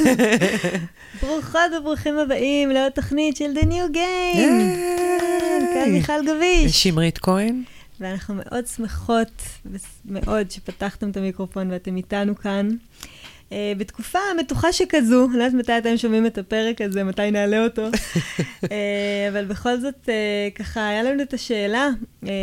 [1.22, 4.76] ברוכות וברוכים הבאים לעוד תוכנית של The New Game.
[5.74, 6.82] כאן מיכל גביש.
[6.82, 7.62] שמרית כהן.
[8.00, 9.42] ואנחנו מאוד שמחות
[10.04, 12.68] מאוד שפתחתם את המיקרופון ואתם איתנו כאן.
[13.50, 17.64] Uh, בתקופה מתוחה שכזו, אני לא יודעת מתי אתם שומעים את הפרק הזה, מתי נעלה
[17.64, 18.68] אותו, uh,
[19.32, 20.08] אבל בכל זאת, uh,
[20.54, 21.88] ככה, היה לנו את השאלה,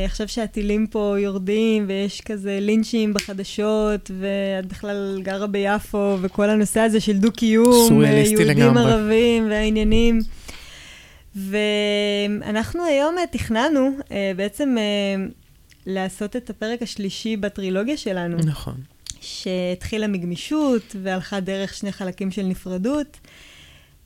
[0.05, 6.99] עכשיו שהטילים פה יורדים ויש כזה לינצ'ים בחדשות, ואת בכלל גרה ביפו, וכל הנושא הזה
[6.99, 8.83] של דו-קיום, יהודים לגמרי.
[8.83, 10.19] ערבים והעניינים.
[11.35, 13.97] ואנחנו היום תכננו
[14.35, 14.75] בעצם
[15.85, 18.37] לעשות את הפרק השלישי בטרילוגיה שלנו.
[18.37, 18.75] נכון.
[19.27, 23.18] שהתחילה מגמישות והלכה דרך שני חלקים של נפרדות.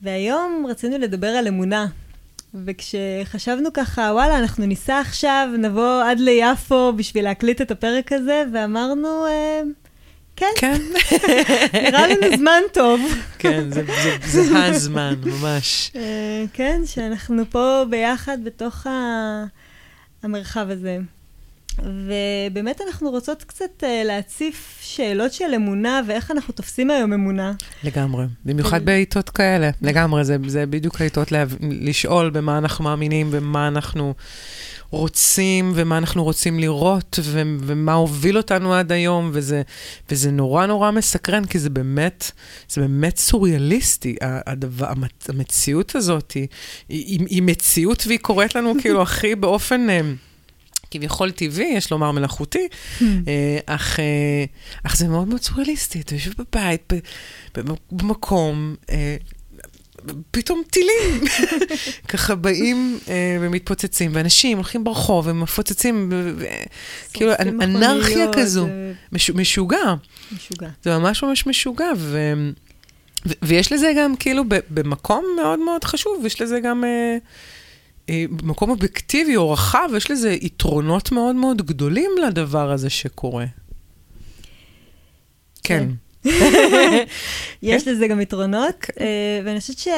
[0.02, 1.86] והיום רצינו לדבר על אמונה.
[2.54, 9.26] וכשחשבנו ככה, וואלה, אנחנו ניסע עכשיו, נבוא עד ליפו בשביל להקליט את הפרק הזה, ואמרנו,
[9.26, 9.60] אה,
[10.36, 10.46] כן.
[10.56, 10.80] כן.
[11.82, 13.00] נראה לנו זמן טוב.
[13.38, 15.90] כן, זה, זה, זה הזמן, ממש.
[15.96, 18.86] אה, כן, שאנחנו פה ביחד בתוך
[20.22, 20.98] המרחב הזה.
[21.78, 27.52] ובאמת אנחנו רוצות קצת uh, להציף שאלות של אמונה ואיך אנחנו תופסים היום אמונה.
[27.84, 33.68] לגמרי, במיוחד בעיתות כאלה, לגמרי, זה, זה בדיוק העיתות לה, לשאול במה אנחנו מאמינים ומה
[33.68, 34.14] אנחנו
[34.90, 39.62] רוצים ומה אנחנו רוצים לראות ו, ומה הוביל אותנו עד היום, וזה,
[40.10, 42.30] וזה נורא נורא מסקרן, כי זה באמת,
[42.68, 44.86] זה באמת סוריאליסטי, הדבר,
[45.28, 46.46] המציאות הזאת היא,
[46.88, 49.86] היא, היא מציאות והיא קורית לנו כאילו הכי באופן...
[50.92, 53.02] כביכול טבעי, יש לומר מלאכותי, hmm.
[53.28, 54.44] אה, אך, אה,
[54.82, 56.00] אך זה מאוד מאוד סוריאליסטי.
[56.00, 56.92] אתה יושב בבית,
[57.92, 59.16] במקום, אה,
[60.30, 61.24] פתאום טילים
[62.08, 62.98] ככה באים
[63.40, 66.12] ומתפוצצים, ואנשים הולכים ברחוב ומפוצצים,
[67.12, 67.32] כאילו
[67.62, 68.66] אנרכיה כזו,
[69.12, 69.94] משוגע.
[70.32, 70.68] משוגע.
[70.82, 71.90] זה ממש ממש משוגע,
[73.42, 76.84] ויש לזה גם, כאילו, במקום מאוד מאוד חשוב, יש לזה גם...
[76.84, 77.18] אה,
[78.10, 83.44] במקום אובייקטיבי או רחב, יש לזה יתרונות מאוד מאוד גדולים לדבר הזה שקורה.
[85.62, 85.88] כן.
[86.22, 86.30] כן.
[87.62, 89.04] יש לזה גם יתרונות, כן.
[89.04, 89.88] אה, ואני חושבת ש...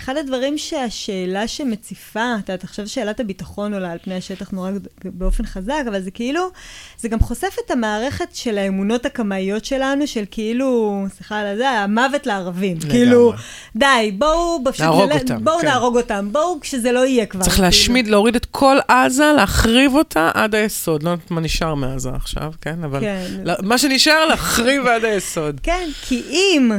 [0.00, 4.70] אחד הדברים שהשאלה שמציפה, אתה יודעת, עכשיו שאלת הביטחון עולה על פני השטח נורא
[5.04, 6.50] באופן חזק, אבל זה כאילו,
[6.98, 12.26] זה גם חושף את המערכת של האמונות הקמאיות שלנו, של כאילו, סליחה על זה, המוות
[12.26, 12.76] לערבים.
[12.76, 12.90] לגמרי.
[12.90, 13.32] כאילו,
[13.76, 15.18] די, בואו, נהרוג נל...
[15.18, 15.44] אותם.
[15.44, 15.66] בואו כן.
[15.66, 17.42] נהרוג אותם, בואו כשזה לא יהיה כבר.
[17.42, 17.66] צריך כאילו.
[17.66, 21.02] להשמיד, להוריד את כל עזה, להחריב אותה עד היסוד.
[21.02, 22.84] לא יודעת מה נשאר מעזה עכשיו, כן?
[22.84, 23.26] אבל כן.
[23.62, 25.60] מה שנשאר, להחריב עד היסוד.
[25.68, 26.70] כן, כי אם...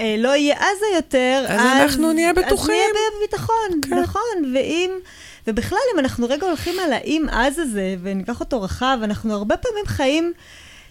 [0.00, 2.56] אה, לא יהיה עזה יותר, אז, אז אנחנו נהיה בטוחים.
[2.58, 3.98] אז נהיה בביטחון, כן.
[3.98, 4.52] נכון.
[4.54, 4.90] ואם,
[5.46, 9.86] ובכלל, אם אנחנו רגע הולכים על האם אז הזה, וניקח אותו רחב, אנחנו הרבה פעמים
[9.86, 10.32] חיים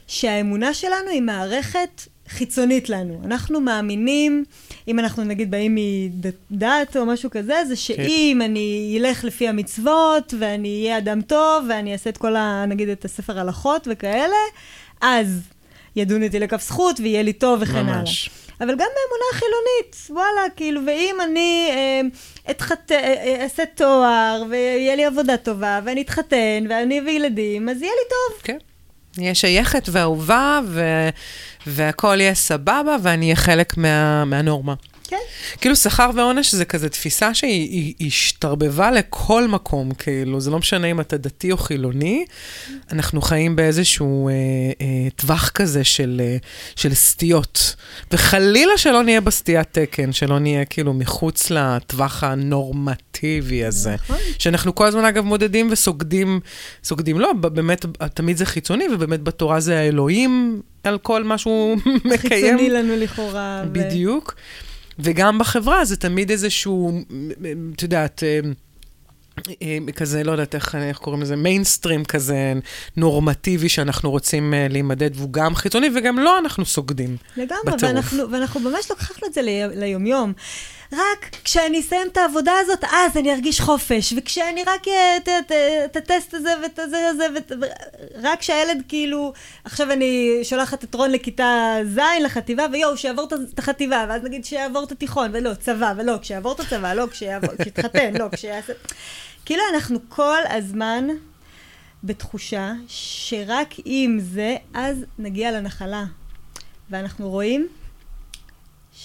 [0.08, 3.22] שהאמונה שלנו היא מערכת חיצונית לנו.
[3.26, 4.46] אנחנו מאמינים,
[4.88, 8.42] אם אנחנו נגיד באים מדת או משהו כזה, זה שאם כן.
[8.42, 12.66] אני אלך לפי המצוות, ואני אהיה אדם טוב, ואני אעשה את כל ה...
[12.68, 14.36] נגיד את הספר הלכות וכאלה,
[15.02, 15.42] אז
[15.96, 18.02] ידון אותי לכף זכות ויהיה לי טוב וכן הלאה.
[18.60, 22.02] אבל גם באמונה חילונית, וואלה, כאילו, ואם אני אה,
[22.52, 22.92] אתחת...
[22.92, 27.94] אה, אה, אעשה תואר, ויהיה לי עבודה טובה, ואני אתחתן, ואני אביא ילדים, אז יהיה
[27.94, 28.42] לי טוב.
[28.44, 28.58] כן.
[29.18, 30.82] נהיה שייכת ואהובה, ו...
[31.68, 34.26] והכל יהיה סבבה, ואני אהיה חלק מה...
[34.26, 34.74] מהנורמה.
[35.08, 35.18] כן.
[35.62, 41.00] כאילו שכר ועונש זה כזה תפיסה שהיא השתרבבה לכל מקום, כאילו, זה לא משנה אם
[41.00, 42.26] אתה דתי או חילוני,
[42.92, 44.34] אנחנו חיים באיזשהו אה,
[44.82, 46.38] אה, טווח כזה של, אה,
[46.76, 47.76] של סטיות.
[48.12, 53.94] וחלילה שלא נהיה בסטיית תקן, שלא נהיה כאילו מחוץ לטווח הנורמטיבי הזה.
[53.94, 54.18] נכון.
[54.40, 56.40] שאנחנו כל הזמן, אגב, מודדים וסוגדים,
[56.84, 62.18] סוגדים, לא, באמת, תמיד זה חיצוני, ובאמת בתורה זה האלוהים על כל מה שהוא מקיים.
[62.18, 63.64] חיצוני לנו לכאורה.
[63.72, 64.36] בדיוק.
[64.38, 64.77] ו...
[65.00, 67.02] וגם בחברה זה תמיד איזשהו,
[67.76, 68.40] את יודעת, אה,
[69.62, 72.54] אה, כזה, לא יודעת איך, איך קוראים לזה, מיינסטרים כזה
[72.98, 77.18] נורמטיבי שאנחנו רוצים uh, להימדד, והוא גם חיצוני וגם לא אנחנו סוגדים.
[77.38, 79.42] לגמרי, ואנחנו, ואנחנו ממש לקחנו את זה
[79.76, 80.34] ליומיום.
[80.94, 84.88] רק כשאני אסיים את העבודה הזאת, אז אני ארגיש חופש, וכשאני רק
[85.88, 87.28] את הטסט הזה ואת הזה הזה,
[88.16, 94.06] רק כשהילד כאילו, עכשיו אני שולחת את רון לכיתה ז' לחטיבה, ויואו, שיעבור את החטיבה,
[94.10, 98.74] ואז נגיד שיעבור את התיכון, ולא, צבא, ולא, כשיעבור את הצבא, לא, כשיתחתן, לא, כשיעשה...
[99.46, 101.08] כאילו אנחנו כל הזמן
[102.04, 106.06] בתחושה שרק אם זה, אז נגיע לנחלה.
[106.90, 107.68] ואנחנו רואים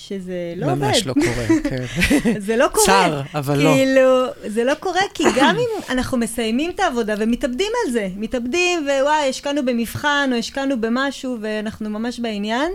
[0.01, 0.87] שזה לא ממש עובד.
[0.89, 1.85] ממש לא קורה, כן.
[2.47, 2.87] זה לא קורה.
[2.87, 3.75] צר, אבל כאילו, לא.
[3.75, 8.87] כאילו, זה לא קורה, כי גם אם אנחנו מסיימים את העבודה ומתאבדים על זה, מתאבדים,
[8.87, 12.73] ווואי, השקענו במבחן, או השקענו במשהו, ואנחנו ממש בעניין,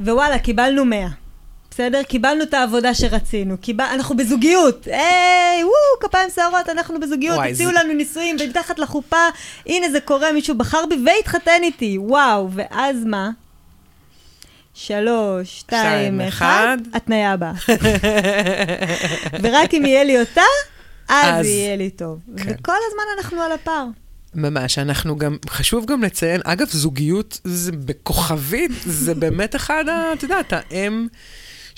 [0.00, 1.06] ווואלה, קיבלנו 100.
[1.70, 2.02] בסדר?
[2.02, 3.84] קיבלנו את העבודה שרצינו, קיבל...
[3.94, 5.74] אנחנו בזוגיות, היי, וואו,
[6.10, 9.26] כפיים שערות, אנחנו בזוגיות, וואי, הציעו זה- לנו נישואים, ומתחת לחופה,
[9.66, 13.30] הנה זה קורה, מישהו בחר בי והתחתן איתי, וואו, ואז מה?
[14.80, 16.78] שלוש, שתיים, אחד.
[16.94, 17.52] התניה הבאה.
[19.42, 20.40] ורק אם יהיה לי אותה,
[21.08, 22.18] אז אז- יהיה לי טוב.
[22.36, 22.42] כן.
[22.60, 23.84] וכל הזמן אנחנו על הפער.
[24.34, 30.52] ממש, אנחנו גם, חשוב גם לציין, אגב, זוגיות זה בכוכבית, זה באמת אחד, את יודעת,
[30.52, 31.06] האם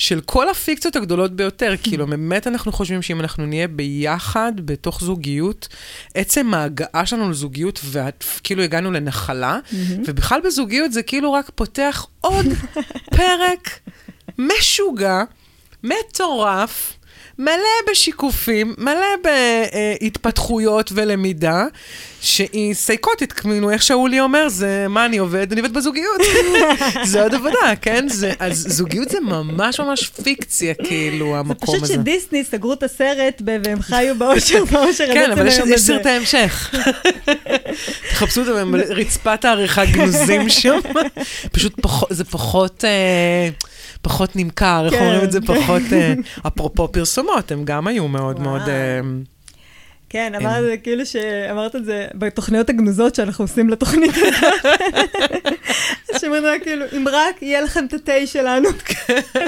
[0.00, 1.74] של כל הפיקציות הגדולות ביותר.
[1.82, 5.68] כאילו, באמת אנחנו חושבים שאם אנחנו נהיה ביחד בתוך זוגיות,
[6.14, 9.58] עצם ההגעה שלנו לזוגיות, וכאילו הגענו לנחלה,
[10.06, 12.46] ובכלל בזוגיות זה כאילו רק פותח עוד
[13.16, 13.78] פרק
[14.38, 15.22] משוגע,
[15.84, 16.96] מטורף.
[17.40, 19.30] מלא בשיקופים, מלא
[20.00, 21.66] בהתפתחויות ולמידה,
[22.20, 25.52] שהיא סייקוטית, כאילו, איך שאולי אומר, זה מה אני עובד?
[25.52, 26.20] אני עובד בזוגיות.
[27.04, 28.08] זה עוד עבודה, כן?
[28.08, 31.94] זה, אז זוגיות זה ממש ממש פיקציה, כאילו, זה המקום פשוט הזה.
[31.94, 35.84] שדיסני סגרו את הסרט והם חיו באושר, באושר כן, אבל יש היום יש הזה.
[35.84, 36.74] סרטי המשך.
[38.10, 40.78] תחפשו אותם, הם רצפת העריכה גנוזים שם.
[41.52, 43.48] פשוט פחות, זה פחות, אה,
[44.02, 45.40] פחות נמכר, איך כן, אומרים את זה?
[45.54, 46.14] פחות, אה,
[46.46, 48.62] אפרופו פרסומות, הם גם היו מאוד מאוד...
[50.10, 54.70] כן, אמרת זה כאילו שאמרת את זה בתוכניות הגנוזות שאנחנו עושים לתוכנית הזאת.
[56.20, 58.68] שאומרים לה כאילו, אם רק יהיה לכם את התה שלנו.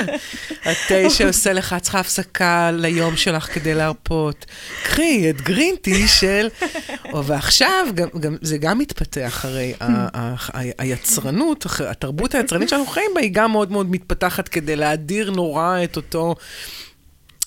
[0.67, 4.47] התה שעושה לך, את צריכה הפסקה ליום שלך כדי להרפות.
[4.82, 6.49] קחי את גרינטי של...
[7.26, 9.75] ועכשיו, גם, גם, זה גם מתפתח, הרי
[10.79, 15.97] היצרנות, התרבות היצרנית שאנחנו חיים בה, היא גם מאוד מאוד מתפתחת כדי להדיר נורא את
[15.97, 16.35] אותו...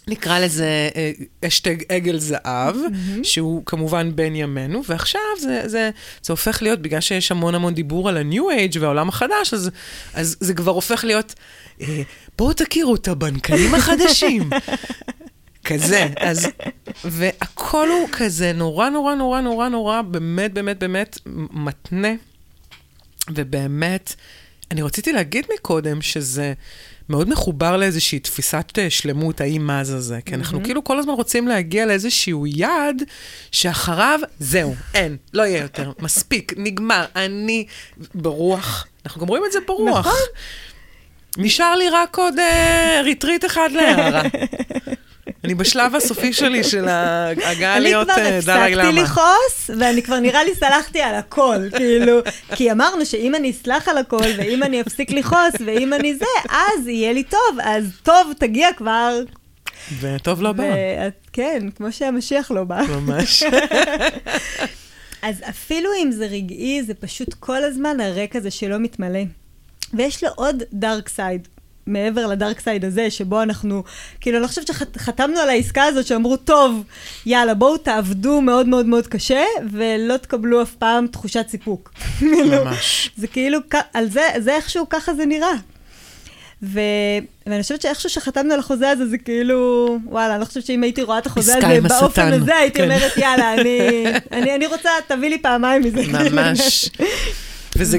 [0.07, 1.12] נקרא לזה אה,
[1.48, 2.75] אשטג עגל זהב,
[3.24, 5.90] שהוא כמובן בן ימינו, ועכשיו זה, זה,
[6.24, 9.69] זה הופך להיות, בגלל שיש המון המון דיבור על ה-new age והעולם החדש, אז,
[10.13, 11.34] אז זה כבר הופך להיות,
[11.81, 12.02] אה,
[12.38, 14.50] בואו תכירו את הבנקאים החדשים.
[15.66, 16.48] כזה, אז,
[17.06, 21.19] והכל הוא כזה נורא נורא נורא נורא נורא, באמת באמת באמת
[21.52, 22.13] מתנה,
[23.30, 24.16] ובאמת,
[24.72, 26.54] אני רציתי להגיד מקודם שזה
[27.10, 31.13] מאוד מחובר לאיזושהי תפיסת אה, שלמות, האם מה זה זה, כי אנחנו כאילו כל הזמן
[31.13, 33.04] רוצים להגיע לאיזשהו יעד
[33.52, 37.66] שאחריו, זהו, אין, לא יהיה יותר, מספיק, נגמר, אני
[38.16, 40.07] ברוח, אנחנו גם רואים את זה ברוח.
[40.07, 40.19] נכון.
[41.38, 44.22] נשאר לי רק עוד אה, ריטריט אחד להארה.
[45.44, 49.01] אני בשלב הסופי שלי של ההארה אני להיות כבר אה, הפסקתי למה.
[49.01, 52.19] לכעוס, ואני כבר נראה לי סלחתי על הכל, כאילו,
[52.56, 56.88] כי אמרנו שאם אני אסלח על הכל, ואם אני אפסיק לכעוס, ואם אני זה, אז
[56.88, 59.19] יהיה לי טוב, אז טוב תגיע כבר.
[60.00, 60.63] וטוב לא בא,
[61.33, 62.81] כן, כמו שהמשיח לא בא.
[62.89, 63.44] ממש.
[65.21, 69.19] אז אפילו אם זה רגעי, זה פשוט כל הזמן הריק הזה שלא מתמלא.
[69.94, 71.48] ויש לו עוד dark side.
[71.88, 73.84] מעבר ל dark side הזה, שבו אנחנו,
[74.22, 76.84] כאילו, אני חושבת שחתמנו על העסקה הזאת שאמרו, טוב,
[77.26, 81.92] יאללה, בואו תעבדו מאוד מאוד מאוד קשה, ולא תקבלו אף פעם תחושת סיפוק.
[82.20, 83.12] כאילו, ממש.
[83.18, 83.60] זה כאילו,
[83.94, 85.54] על זה, זה איכשהו, ככה זה נראה.
[86.64, 86.80] ו...
[87.48, 91.02] ואני חושבת שאיכשהו שחתמנו על החוזה הזה, זה כאילו, וואלה, אני לא חושבת שאם הייתי
[91.02, 92.84] רואה את החוזה הזה באופן הזה, הייתי כן.
[92.84, 96.02] אומרת, יאללה, אני, אני, אני רוצה, תביא לי פעמיים מזה.
[96.31, 96.90] ממש.
[97.75, 97.98] וזה,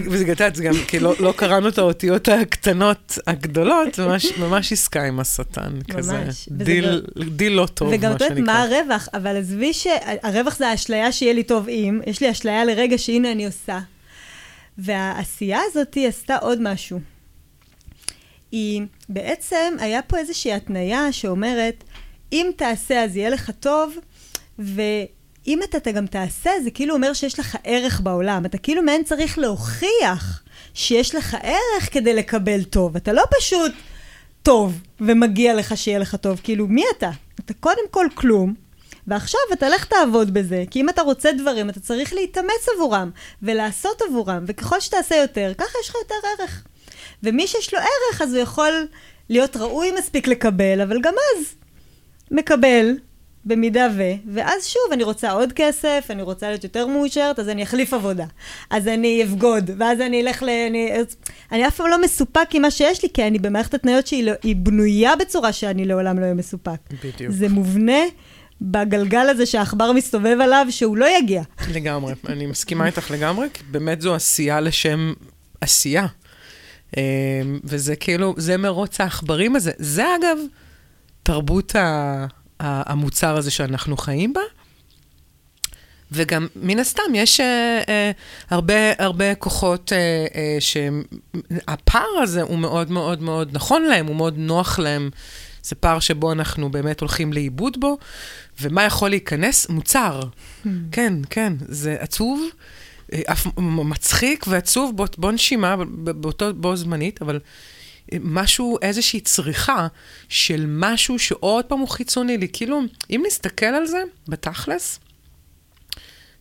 [0.54, 5.78] זה גם, כי לא, לא קראנו את האותיות הקטנות, הגדולות, ממש, ממש עסקה עם השטן,
[5.90, 6.18] כזה.
[6.18, 6.48] ממש.
[6.50, 7.02] דיל,
[7.36, 8.54] דיל לא טוב, וגם מה את יודעת שנקרא.
[8.54, 12.98] מה הרווח, אבל עזבי שהרווח זה האשליה שיהיה לי טוב אם, יש לי אשליה לרגע
[12.98, 13.78] שהנה אני עושה.
[14.78, 17.00] והעשייה הזאת היא עשתה עוד משהו.
[18.52, 21.84] היא בעצם, היה פה איזושהי התניה שאומרת,
[22.32, 23.94] אם תעשה אז יהיה לך טוב,
[25.46, 28.46] ואם אתה, אתה גם תעשה, זה כאילו אומר שיש לך ערך בעולם.
[28.46, 30.42] אתה כאילו מעין צריך להוכיח
[30.74, 32.96] שיש לך ערך כדי לקבל טוב.
[32.96, 33.72] אתה לא פשוט
[34.42, 36.40] טוב ומגיע לך שיהיה לך טוב.
[36.44, 37.10] כאילו, מי אתה?
[37.40, 38.54] אתה קודם כל כלום,
[39.06, 43.10] ועכשיו אתה לך תעבוד בזה, כי אם אתה רוצה דברים, אתה צריך להתאמץ עבורם
[43.42, 46.62] ולעשות עבורם, וככל שתעשה יותר, ככה יש לך יותר ערך.
[47.22, 48.86] ומי שיש לו ערך, אז הוא יכול
[49.28, 51.44] להיות ראוי מספיק לקבל, אבל גם אז
[52.30, 52.94] מקבל,
[53.46, 54.02] במידה ו...
[54.32, 58.24] ואז שוב, אני רוצה עוד כסף, אני רוצה להיות יותר מאושרת, אז אני אחליף עבודה.
[58.70, 60.48] אז אני אבגוד, ואז אני אלך ל...
[60.48, 60.92] אני,
[61.52, 64.32] אני אף פעם לא מסופק עם מה שיש לי, כי אני במערכת התניות שהיא לא,
[64.56, 66.78] בנויה בצורה שאני לעולם לא אהיה מסופק.
[67.04, 67.32] בדיוק.
[67.32, 68.00] זה מובנה
[68.60, 71.42] בגלגל הזה שהעכבר מסתובב עליו, שהוא לא יגיע.
[71.74, 75.12] לגמרי, אני מסכימה איתך לגמרי, כי באמת זו עשייה לשם
[75.60, 76.06] עשייה.
[76.96, 77.02] אמ,
[77.64, 79.70] וזה כאילו, זה מרוץ העכברים הזה.
[79.78, 80.38] זה אגב
[81.22, 82.26] תרבות ה-
[82.60, 84.40] המוצר הזה שאנחנו חיים בה.
[86.12, 88.10] וגם, מן הסתם, יש אה, אה,
[88.50, 94.34] הרבה, הרבה כוחות אה, אה, שהפער הזה הוא מאוד מאוד מאוד נכון להם, הוא מאוד
[94.38, 95.10] נוח להם.
[95.62, 97.98] זה פער שבו אנחנו באמת הולכים לאיבוד בו,
[98.60, 99.68] ומה יכול להיכנס?
[99.68, 100.20] מוצר.
[100.22, 100.68] Hmm.
[100.92, 102.48] כן, כן, זה עצוב,
[103.12, 107.40] אה, אף מצחיק ועצוב בו, בו נשימה, באותו בו זמנית, אבל
[108.20, 109.86] משהו, איזושהי צריכה
[110.28, 112.48] של משהו שעוד פעם הוא חיצוני לי.
[112.52, 115.00] כאילו, אם נסתכל על זה, בתכלס,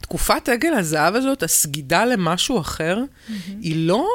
[0.02, 3.32] תקופת עגל הזהב הזאת, הסגידה למשהו אחר, mm-hmm.
[3.62, 4.08] היא לא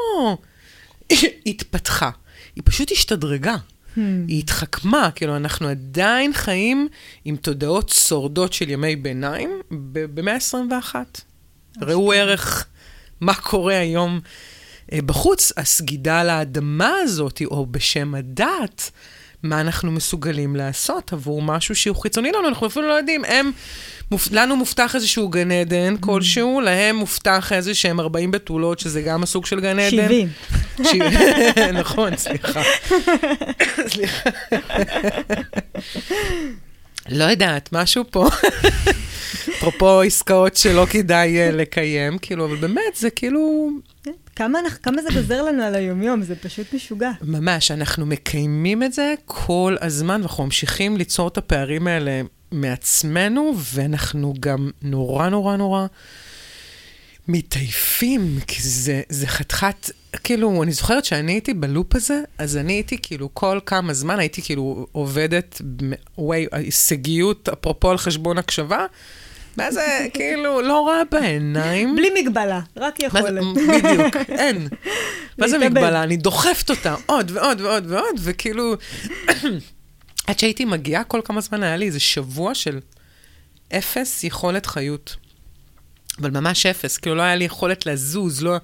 [1.46, 2.10] התפתחה,
[2.56, 3.56] היא פשוט השתדרגה.
[3.96, 4.00] Hmm.
[4.28, 6.88] היא התחכמה, כאילו, אנחנו עדיין חיים
[7.24, 10.94] עם תודעות שורדות של ימי ביניים במאה ה-21.
[11.82, 12.66] ראו ערך
[13.20, 14.20] מה קורה היום
[14.96, 18.90] בחוץ, הסגידה לאדמה הזאת, או בשם הדת,
[19.42, 23.24] מה אנחנו מסוגלים לעשות עבור משהו שהוא חיצוני לנו, אנחנו אפילו לא יודעים.
[23.24, 23.50] הם,
[24.10, 26.00] מופ, לנו מובטח איזשהו גן עדן mm.
[26.00, 30.28] כלשהו, להם מובטח איזה שהם 40 בתולות, שזה גם הסוג של גן עדן.
[30.84, 31.12] 70.
[31.80, 32.62] נכון, סליחה.
[33.92, 34.30] סליחה.
[37.08, 38.28] לא יודעת, משהו פה.
[39.56, 43.70] אפרופו עסקאות שלא כדאי אה, לקיים, כאילו, אבל באמת, זה כאילו...
[44.40, 47.10] כמה, כמה זה גוזר לנו על היומיום, זה פשוט משוגע.
[47.22, 52.20] ממש, אנחנו מקיימים את זה כל הזמן, ואנחנו ממשיכים ליצור את הפערים האלה
[52.52, 55.86] מעצמנו, ואנחנו גם נורא נורא נורא
[57.28, 59.90] מתעייפים, כי זה, זה חתיכת,
[60.24, 64.42] כאילו, אני זוכרת שאני הייתי בלופ הזה, אז אני הייתי כאילו כל כמה זמן, הייתי
[64.42, 65.62] כאילו עובדת,
[66.18, 68.86] וואי, הישגיות, אפרופו על חשבון הקשבה,
[69.56, 71.96] מה זה, כאילו, לא רע בעיניים.
[71.96, 73.44] בלי מגבלה, רק יכולת.
[73.68, 74.68] בדיוק, אין.
[75.38, 76.02] מה זה מגבלה?
[76.02, 78.74] אני דוחפת אותה עוד ועוד ועוד ועוד, וכאילו,
[80.26, 82.78] עד שהייתי מגיעה כל כמה זמן, היה לי איזה שבוע של
[83.72, 85.16] אפס יכולת חיות.
[86.20, 88.56] אבל ממש אפס, כאילו לא היה לי יכולת לזוז, לא,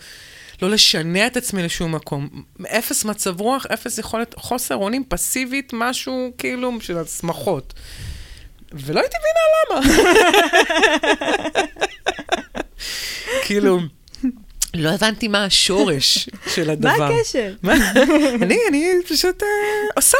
[0.62, 2.28] לא לשנע את עצמי לשום מקום.
[2.66, 7.74] אפס מצב רוח, אפס יכולת, חוסר אונים פסיבית, משהו כאילו של השמחות.
[8.84, 9.80] ולא הייתי מבינה למה.
[13.44, 13.78] כאילו,
[14.74, 16.96] לא הבנתי מה השורש של הדבר.
[16.98, 17.54] מה הקשר?
[18.42, 19.46] אני, אני פשוט uh,
[19.96, 20.18] עושה.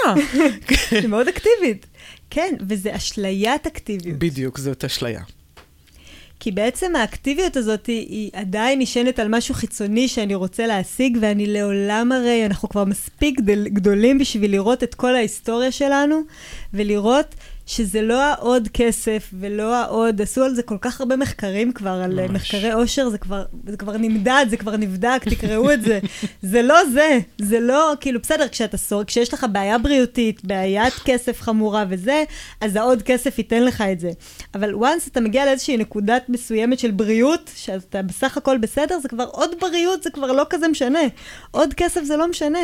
[1.09, 1.87] מאוד אקטיבית.
[2.31, 4.19] כן, וזה אשליית אקטיביות.
[4.19, 5.21] בדיוק, זאת אשליה.
[6.41, 11.47] כי בעצם האקטיביות הזאת היא, היא עדיין נשענת על משהו חיצוני שאני רוצה להשיג, ואני
[11.47, 16.21] לעולם הרי, אנחנו כבר מספיק גדול, גדולים בשביל לראות את כל ההיסטוריה שלנו,
[16.75, 17.35] ולראות
[17.67, 22.15] שזה לא העוד כסף ולא העוד, עשו על זה כל כך הרבה מחקרים כבר, על
[22.15, 22.31] ממש.
[22.31, 25.99] מחקרי עושר, זה כבר, זה כבר נמדד, זה כבר נבדק, תקראו את זה.
[26.53, 31.41] זה לא זה, זה לא, כאילו, בסדר, כשאתה סור, כשיש לך בעיה בריאותית, בעיית כסף
[31.41, 32.25] חמורה וזה,
[32.61, 34.11] אז העוד כסף ייתן לך את זה.
[34.55, 39.27] אבל once אתה מגיע לאיזושהי נקודת מסוימת של בריאות, שאתה בסך הכל בסדר, זה כבר
[39.33, 41.01] עוד בריאות, זה כבר לא כזה משנה.
[41.51, 42.61] עוד כסף זה לא משנה.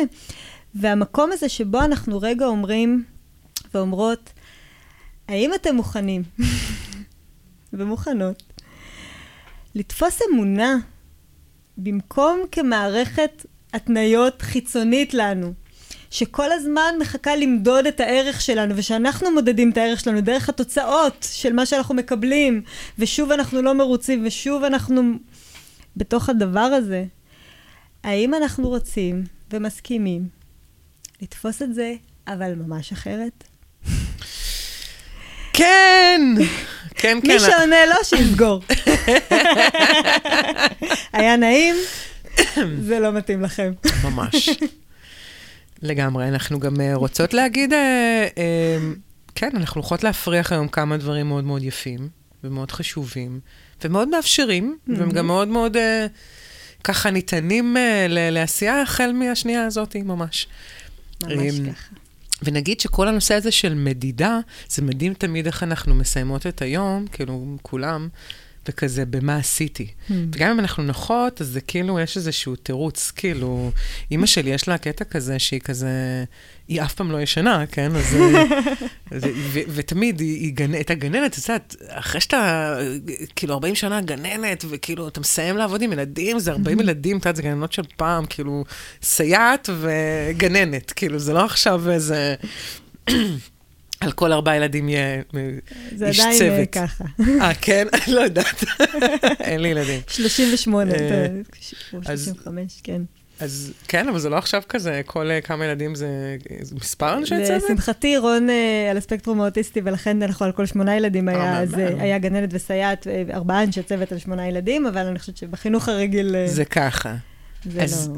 [0.75, 3.03] והמקום הזה שבו אנחנו רגע אומרים
[3.73, 4.32] ואומרות,
[5.27, 6.23] האם אתם מוכנים
[7.73, 8.43] ומוכנות
[9.75, 10.77] לתפוס אמונה
[11.77, 15.53] במקום כמערכת התניות חיצונית לנו,
[16.11, 21.53] שכל הזמן מחכה למדוד את הערך שלנו, ושאנחנו מודדים את הערך שלנו דרך התוצאות של
[21.53, 22.61] מה שאנחנו מקבלים,
[22.99, 25.01] ושוב אנחנו לא מרוצים, ושוב אנחנו
[25.97, 27.05] בתוך הדבר הזה.
[28.03, 30.27] האם אנחנו רוצים ומסכימים
[31.21, 31.93] לתפוס את זה,
[32.27, 33.52] אבל ממש אחרת?
[35.53, 36.21] כן!
[36.95, 37.27] כן, כן.
[37.27, 38.61] מי שעונה לא, שיסגור.
[41.13, 41.75] היה נעים,
[42.81, 43.71] זה לא מתאים לכם.
[44.03, 44.49] ממש.
[45.81, 46.27] לגמרי.
[46.27, 48.77] אנחנו גם אה, רוצות להגיד, אה, אה,
[49.35, 52.09] כן, אנחנו הולכות להפריח היום כמה דברים מאוד מאוד יפים,
[52.43, 53.39] ומאוד חשובים,
[53.83, 55.77] ומאוד מאפשרים, והם גם מאוד מאוד
[56.83, 57.75] ככה ניתנים
[58.09, 60.47] לעשייה החל מהשנייה הזאת, ממש.
[61.23, 62.02] ממש ככה.
[62.43, 67.57] ונגיד שכל הנושא הזה של מדידה, זה מדהים תמיד איך אנחנו מסיימות את היום, כאילו,
[67.61, 68.07] כולם,
[68.67, 69.87] וכזה, במה עשיתי.
[69.87, 70.13] Mm.
[70.33, 73.71] וגם אם אנחנו נוחות, אז זה כאילו, יש איזשהו תירוץ, כאילו,
[74.11, 76.23] אימא שלי, יש לה קטע כזה שהיא כזה,
[76.67, 77.95] היא אף פעם לא ישנה, כן?
[77.95, 78.13] אז...
[79.11, 80.73] ו- ו- ותמיד היא, היא גנ...
[80.73, 82.75] הייתה גננת, את יודעת, אחרי שאתה,
[83.35, 87.35] כאילו, 40 שנה גננת, וכאילו, אתה מסיים לעבוד עם ילדים, זה 40 ילדים, את יודעת,
[87.35, 88.63] זה גננות של פעם, כאילו,
[89.01, 92.35] סייעת וגננת, כאילו, זה לא עכשיו איזה...
[94.03, 95.23] על כל ארבעה ילדים יהיה איש
[95.93, 96.13] צוות.
[96.15, 97.03] זה עדיין אה, ככה.
[97.41, 97.87] אה, כן?
[98.15, 98.63] לא יודעת.
[99.39, 100.01] אין לי ילדים.
[100.07, 100.91] 38,
[102.03, 103.01] 35, כן.
[103.39, 107.63] אז כן, אבל זה לא עכשיו כזה, כל כמה ילדים זה, זה מספר אנשי צוות?
[107.63, 108.47] לשמחתי, רון
[108.91, 113.63] על הספקטרום האוטיסטי, ולכן אנחנו על כל שמונה ילדים היה, אז היה גננת וסייעת, ארבעה
[113.63, 116.35] אנשי צוות על שמונה ילדים, אבל אני חושבת שבחינוך הרגיל...
[116.45, 117.15] זה ככה.
[117.65, 118.15] זה אז, לא...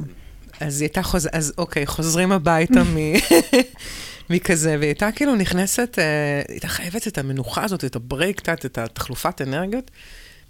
[0.59, 2.97] אז היא הייתה חוזרת, אז אוקיי, חוזרים הביתה מ...
[4.29, 6.03] מכזה, והיא הייתה כאילו נכנסת, אה,
[6.47, 9.91] היא הייתה חייבת את המנוחה הזאת, את הברייק קצת, את התחלופת אנרגיות,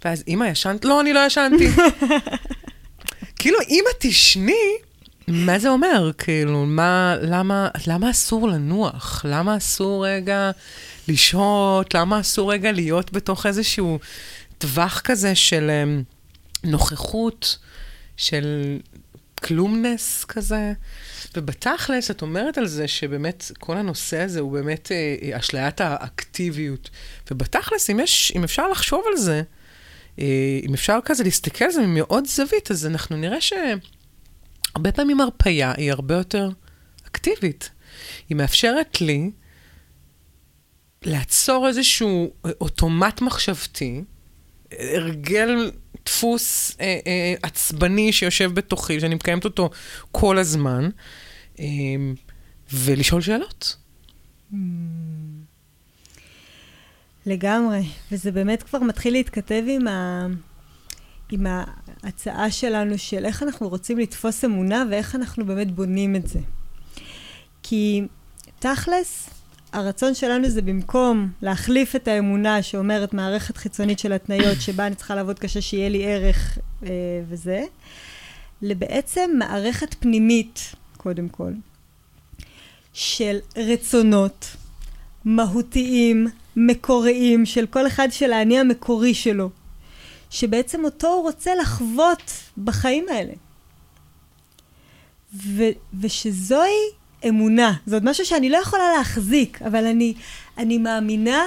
[0.04, 0.84] ואז אמא ישנת?
[0.84, 1.68] לא, אני לא ישנתי.
[3.38, 4.76] כאילו, אמא תשני,
[5.28, 6.10] מה זה אומר?
[6.18, 9.24] כאילו, מה, למה, למה אסור לנוח?
[9.28, 10.50] למה אסור רגע
[11.08, 11.94] לשהות?
[11.94, 13.98] למה אסור רגע להיות בתוך איזשהו
[14.58, 17.58] טווח כזה של um, נוכחות,
[18.16, 18.78] של
[19.42, 20.72] כלומנס כזה?
[21.36, 26.90] ובתכלס, את אומרת על זה שבאמת כל הנושא הזה הוא באמת אה, אה, אשליית האקטיביות.
[27.30, 29.42] ובתכלס, אם, יש, אם אפשר לחשוב על זה,
[30.18, 35.72] אה, אם אפשר כזה להסתכל על זה מעוד זווית, אז אנחנו נראה שהרבה פעמים הרפייה
[35.76, 36.48] היא הרבה יותר
[37.06, 37.70] אקטיבית.
[38.28, 39.30] היא מאפשרת לי
[41.02, 44.02] לעצור איזשהו אוטומט מחשבתי,
[44.72, 45.70] הרגל,
[46.06, 49.70] דפוס אה, אה, עצבני שיושב בתוכי, שאני מקיימת אותו
[50.12, 50.88] כל הזמן,
[52.72, 53.76] ולשאול שאלות.
[57.26, 57.82] לגמרי,
[58.12, 60.26] וזה באמת כבר מתחיל להתכתב עם, ה...
[61.32, 66.40] עם ההצעה שלנו של איך אנחנו רוצים לתפוס אמונה ואיך אנחנו באמת בונים את זה.
[67.62, 68.02] כי
[68.58, 69.30] תכלס,
[69.72, 75.14] הרצון שלנו זה במקום להחליף את האמונה שאומרת מערכת חיצונית של התניות שבה אני צריכה
[75.14, 76.90] לעבוד קשה שיהיה לי ערך אה,
[77.28, 77.64] וזה,
[78.62, 80.72] לבעצם מערכת פנימית
[81.06, 81.52] קודם כל,
[82.92, 84.46] של רצונות
[85.24, 89.50] מהותיים, מקוריים, של כל אחד של האני המקורי שלו,
[90.30, 93.32] שבעצם אותו הוא רוצה לחוות בחיים האלה.
[95.34, 96.82] ו- ושזוהי
[97.28, 97.72] אמונה.
[97.86, 100.14] זה עוד משהו שאני לא יכולה להחזיק, אבל אני,
[100.58, 101.44] אני מאמינה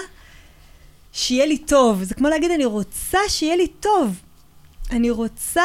[1.12, 2.04] שיהיה לי טוב.
[2.04, 4.22] זה כמו להגיד, אני רוצה שיהיה לי טוב.
[4.92, 5.64] אני רוצה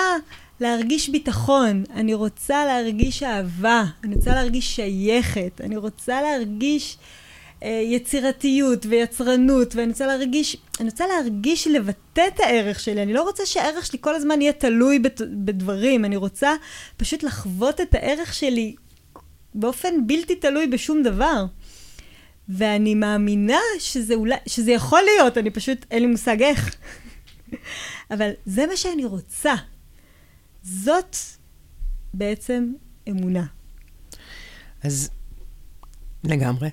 [0.64, 6.98] להרגיש ביטחון, אני רוצה להרגיש אהבה, אני רוצה להרגיש שייכת, אני רוצה להרגיש
[7.62, 13.22] אה, יצירתיות ויצרנות, ואני רוצה להרגיש, אני רוצה להרגיש לבטא את הערך שלי, אני לא
[13.22, 16.54] רוצה שהערך שלי כל הזמן יהיה תלוי בת, בדברים, אני רוצה
[16.96, 18.74] פשוט לחוות את הערך שלי
[19.54, 21.44] באופן בלתי תלוי בשום דבר.
[22.48, 26.76] ואני מאמינה שזה, אולי, שזה יכול להיות, אני פשוט, אין לי מושג איך.
[28.14, 29.54] אבל זה מה שאני רוצה.
[30.64, 31.16] זאת
[32.14, 32.72] בעצם
[33.08, 33.44] אמונה.
[34.82, 35.10] אז
[36.24, 36.68] לגמרי.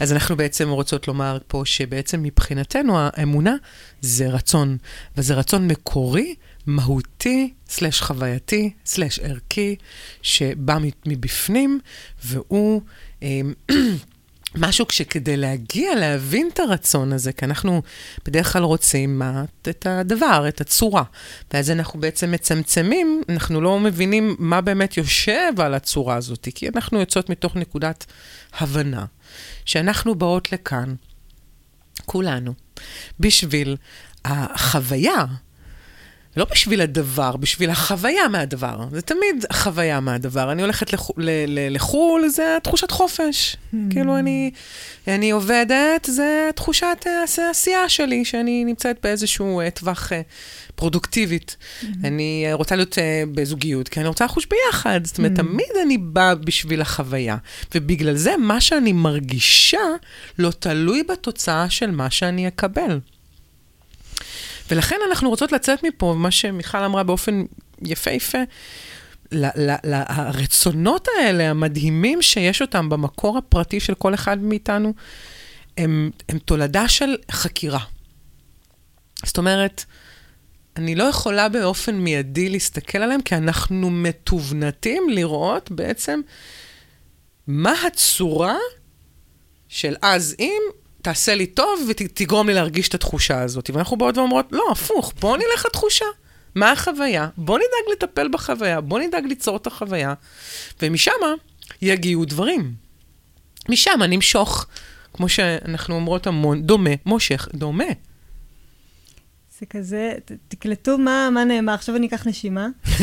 [0.00, 3.54] אז אנחנו בעצם רוצות לומר פה שבעצם מבחינתנו האמונה
[4.00, 4.76] זה רצון,
[5.16, 6.34] וזה רצון מקורי,
[6.66, 9.76] מהותי, סלש חווייתי, סלש ערכי,
[10.22, 11.80] שבא מבפנים,
[12.24, 12.82] והוא...
[14.56, 17.82] משהו שכדי להגיע, להבין את הרצון הזה, כי אנחנו
[18.24, 21.02] בדרך כלל רוצים מה, את הדבר, את הצורה.
[21.52, 27.00] ואז אנחנו בעצם מצמצמים, אנחנו לא מבינים מה באמת יושב על הצורה הזאת, כי אנחנו
[27.00, 28.06] יוצאות מתוך נקודת
[28.58, 29.04] הבנה,
[29.64, 30.94] שאנחנו באות לכאן,
[32.06, 32.54] כולנו,
[33.20, 33.76] בשביל
[34.24, 35.24] החוויה
[36.36, 38.84] לא בשביל הדבר, בשביל החוויה מהדבר.
[38.90, 40.52] זה תמיד חוויה מהדבר.
[40.52, 41.10] אני הולכת לח...
[41.70, 43.56] לחו"ל, זה תחושת חופש.
[43.56, 43.76] Mm.
[43.90, 44.50] כאילו, אני,
[45.08, 47.06] אני עובדת, זה תחושת
[47.38, 50.20] העשייה שלי, שאני נמצאת באיזשהו אה, טווח אה,
[50.74, 51.56] פרודוקטיבית.
[51.56, 51.86] Mm-hmm.
[52.04, 52.98] אני רוצה להיות
[53.34, 55.00] בזוגיות, כי אני רוצה לחוש ביחד.
[55.04, 55.42] זאת אומרת, mm-hmm.
[55.42, 57.36] תמיד אני באה בשביל החוויה.
[57.74, 59.78] ובגלל זה, מה שאני מרגישה
[60.38, 62.98] לא תלוי בתוצאה של מה שאני אקבל.
[64.70, 67.44] ולכן אנחנו רוצות לצאת מפה, מה שמיכל אמרה באופן
[67.82, 68.38] יפהפה,
[69.84, 74.94] לרצונות האלה, המדהימים שיש אותם במקור הפרטי של כל אחד מאיתנו,
[75.78, 77.80] הם, הם תולדה של חקירה.
[79.24, 79.84] זאת אומרת,
[80.76, 86.20] אני לא יכולה באופן מיידי להסתכל עליהם, כי אנחנו מתוונתים לראות בעצם
[87.46, 88.56] מה הצורה
[89.68, 90.62] של אז אם
[91.02, 93.70] תעשה לי טוב ותגרום לי להרגיש את התחושה הזאת.
[93.70, 96.04] ואנחנו באות ואומרות, לא, הפוך, בוא נלך לתחושה.
[96.54, 97.28] מה החוויה?
[97.36, 100.14] בוא נדאג לטפל בחוויה, בוא נדאג ליצור את החוויה,
[100.82, 101.12] ומשם
[101.82, 102.74] יגיעו דברים.
[103.68, 104.66] משם נמשוך,
[105.12, 107.84] כמו שאנחנו אומרות המון, דומה, מושך, דומה.
[109.60, 112.68] זה כזה, ת, תקלטו מה, מה נאמר, עכשיו אני אקח נשימה.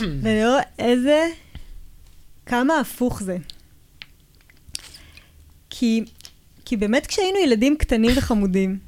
[0.00, 1.26] ונראה איזה,
[2.46, 3.36] כמה הפוך זה.
[5.82, 6.04] כי,
[6.64, 8.78] כי באמת כשהיינו ילדים קטנים וחמודים,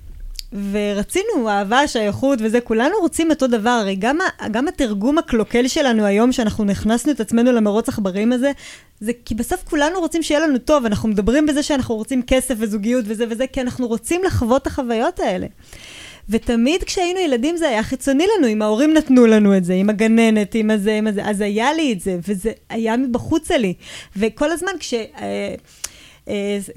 [0.72, 3.70] ורצינו אהבה, שייכות וזה, כולנו רוצים אותו דבר.
[3.70, 4.18] הרי גם,
[4.50, 8.52] גם התרגום הקלוקל שלנו היום, שאנחנו נכנסנו את עצמנו למרוץ עכברים הזה,
[9.00, 13.04] זה כי בסוף כולנו רוצים שיהיה לנו טוב, אנחנו מדברים בזה שאנחנו רוצים כסף וזוגיות
[13.08, 15.46] וזה וזה, כי אנחנו רוצים לחוות את החוויות האלה.
[16.28, 20.54] ותמיד כשהיינו ילדים זה היה חיצוני לנו, אם ההורים נתנו לנו את זה, עם הגננת,
[20.54, 23.74] עם הזה, עם הזה, אז היה לי את זה, וזה היה מבחוץ לי.
[24.16, 24.94] וכל הזמן כש...
[24.94, 25.54] אה,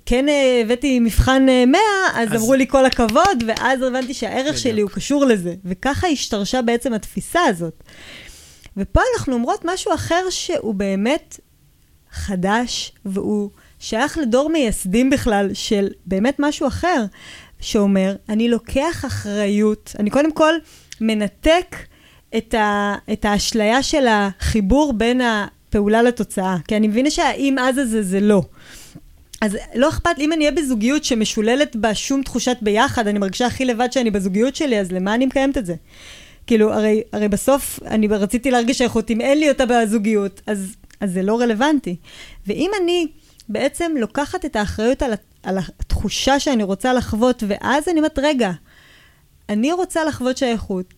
[0.06, 1.80] כן אה, הבאתי מבחן 100,
[2.14, 5.56] אז, אז אמרו לי כל הכבוד, ואז הבנתי שהערך שלי הוא קשור לזה.
[5.66, 7.84] וככה השתרשה בעצם התפיסה הזאת.
[8.78, 11.40] ופה אנחנו אומרות משהו אחר שהוא באמת
[12.12, 17.06] חדש, והוא שייך לדור מייסדים בכלל, של באמת משהו אחר.
[17.60, 20.54] שאומר, אני לוקח אחריות, אני קודם כל
[21.02, 21.76] מנתק
[22.38, 28.04] את, ה, את האשליה של החיבור בין הפעולה לתוצאה, כי אני מבינה שהאם אז הזה
[28.04, 28.42] זה לא.
[29.42, 33.66] אז לא אכפת אם אני אהיה בזוגיות שמשוללת בה שום תחושת ביחד, אני מרגישה הכי
[33.66, 35.76] לבד שאני בזוגיות שלי, אז למה אני מקיימת את זה?
[36.48, 41.14] כאילו, הרי, הרי בסוף אני רציתי להרגיש איכות, אם אין לי אותה בזוגיות, אז, אז
[41.14, 41.96] זה לא רלוונטי.
[42.48, 43.08] ואם אני
[43.50, 48.52] בעצם לוקחת את האחריות על, על התחושה שאני רוצה לחוות, ואז אני אומרת, רגע,
[49.50, 50.94] אני רוצה לחוות שייכות.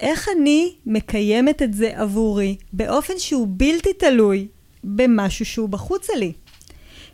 [0.00, 4.46] איך אני מקיימת את זה עבורי באופן שהוא בלתי תלוי
[4.84, 6.32] במשהו שהוא בחוץ לי?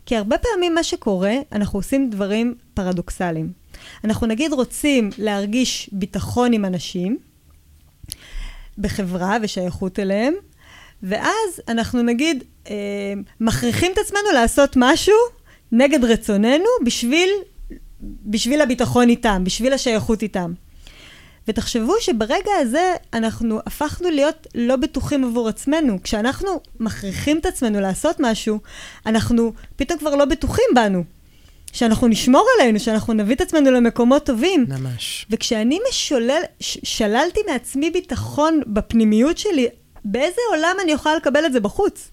[0.05, 3.51] כי הרבה פעמים מה שקורה, אנחנו עושים דברים פרדוקסליים.
[4.03, 7.17] אנחנו נגיד רוצים להרגיש ביטחון עם אנשים,
[8.77, 10.33] בחברה ושייכות אליהם,
[11.03, 15.15] ואז אנחנו נגיד אה, מכריחים את עצמנו לעשות משהו
[15.71, 17.29] נגד רצוננו בשביל,
[18.01, 20.53] בשביל הביטחון איתם, בשביל השייכות איתם.
[21.47, 25.97] ותחשבו שברגע הזה אנחנו הפכנו להיות לא בטוחים עבור עצמנו.
[26.03, 26.49] כשאנחנו
[26.79, 28.59] מכריחים את עצמנו לעשות משהו,
[29.05, 31.03] אנחנו פתאום כבר לא בטוחים בנו.
[31.73, 34.65] שאנחנו נשמור עלינו, שאנחנו נביא את עצמנו למקומות טובים.
[34.69, 35.25] ממש.
[35.29, 39.67] וכשאני משולל, ש- שללתי מעצמי ביטחון בפנימיות שלי,
[40.05, 42.09] באיזה עולם אני יכולה לקבל את זה בחוץ?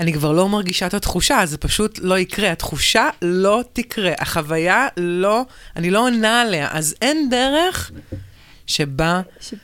[0.00, 2.52] אני כבר לא מרגישה את התחושה, זה פשוט לא יקרה.
[2.52, 5.42] התחושה לא תקרה, החוויה לא,
[5.76, 7.90] אני לא עונה עליה, אז אין דרך
[8.66, 9.20] שבה...
[9.40, 9.54] ש...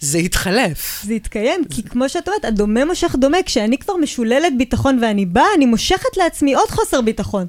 [0.00, 1.02] זה יתחלף.
[1.04, 1.64] זה יתקיים.
[1.70, 3.38] כי כמו שאת אומרת, הדומה מושך דומה.
[3.46, 7.46] כשאני כבר משוללת ביטחון ואני באה, אני מושכת לעצמי עוד חוסר ביטחון.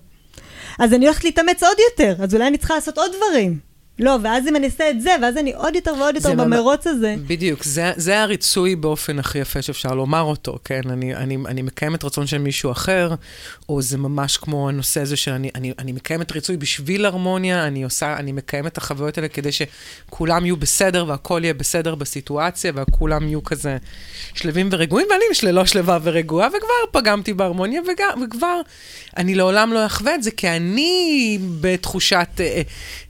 [0.79, 3.59] אז אני הולכת להתאמץ עוד יותר, אז אולי אני צריכה לעשות עוד דברים.
[3.99, 7.15] לא, ואז אם אני אעשה את זה, ואז אני עוד יותר ועוד יותר במרוץ הזה.
[7.27, 10.81] בדיוק, זה, זה הריצוי באופן הכי יפה שאפשר לומר אותו, כן?
[10.89, 13.13] אני, אני, אני מקיימת רצון של מישהו אחר,
[13.69, 18.15] או זה ממש כמו הנושא הזה שאני אני, אני מקיימת ריצוי בשביל הרמוניה, אני עושה,
[18.17, 23.43] אני מקיימת את החוויות האלה כדי שכולם יהיו בסדר והכל יהיה בסדר בסיטואציה, וכולם יהיו
[23.43, 23.77] כזה
[24.33, 28.61] שלווים ורגועים, ואני שללא שלווה ורגועה, וכבר פגמתי בהרמוניה, וגם, וכבר
[29.17, 32.61] אני לעולם לא אחווה את זה, כי אני בתחושת, אה,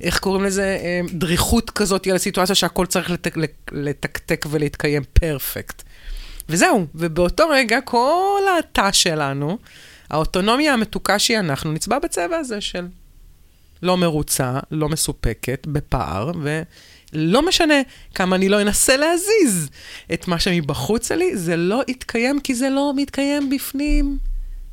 [0.02, 0.75] איך קוראים לזה?
[0.76, 3.36] אה, דריכות כזאת על הסיטואציה שהכל צריך לתק,
[3.72, 5.84] לתקתק ולהתקיים פרפקט.
[6.50, 9.58] וזהו, ובאותו רגע כל התא שלנו,
[10.10, 12.88] האוטונומיה המתוקה שהיא אנחנו, נצבע בצבע הזה של
[13.82, 17.76] לא מרוצה, לא מסופקת, בפער, ולא משנה
[18.16, 19.70] כמה אני לא אנסה להזיז
[20.14, 24.18] את מה שמבחוץ לי, זה לא יתקיים כי זה לא מתקיים בפנים.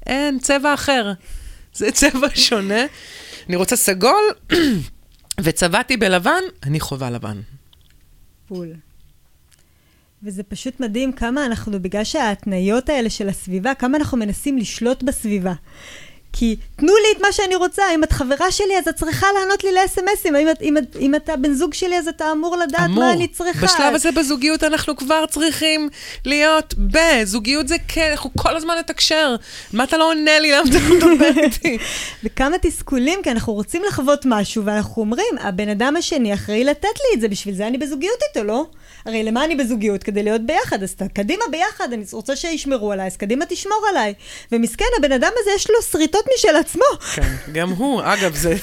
[0.07, 1.13] אין, צבע אחר.
[1.75, 2.85] זה צבע שונה.
[3.49, 4.23] אני רוצה סגול,
[5.41, 7.41] וצבעתי בלבן, אני חובה לבן.
[8.49, 8.73] בול.
[10.23, 15.53] וזה פשוט מדהים כמה אנחנו, בגלל שההתניות האלה של הסביבה, כמה אנחנו מנסים לשלוט בסביבה.
[16.33, 19.65] כי תנו לי את מה שאני רוצה, אם את חברה שלי אז את צריכה לענות
[19.65, 23.05] לי לאס.אם.אסים, אם, אם, אם אתה בן זוג שלי אז אתה אמור לדעת אמור.
[23.05, 23.67] מה אני צריכה.
[23.67, 25.89] בשלב הזה בזוגיות אנחנו כבר צריכים
[26.25, 29.37] להיות בזוגיות זה כן, אנחנו כל הזמן נתקשר.
[29.73, 31.79] מה אתה לא עונה לי, למה אתה לא מדבר איתי?
[32.25, 37.17] וכמה תסכולים, כי אנחנו רוצים לחוות משהו, ואנחנו אומרים, הבן אדם השני אחראי לתת לי
[37.17, 38.67] את זה, בשביל זה אני בזוגיות איתו, לא?
[39.07, 40.03] הרי למה אני בזוגיות?
[40.03, 44.15] כדי להיות ביחד, אז קדימה ביחד, אני רוצה שישמרו עליי, אז קדימה תשמור עליי.
[44.53, 46.85] ומסכן, הבן אדם הזה יש לו שריטות משל עצמו.
[47.15, 48.55] כן, גם הוא, אגב, זה...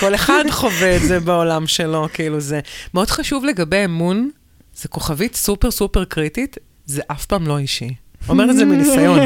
[0.00, 2.60] כל אחד חווה את זה בעולם שלו, כאילו זה...
[2.94, 4.30] מאוד חשוב לגבי אמון,
[4.76, 6.56] זה כוכבית סופר סופר קריטית,
[6.86, 7.94] זה אף פעם לא אישי.
[8.28, 9.20] אומרת את זה מניסיון.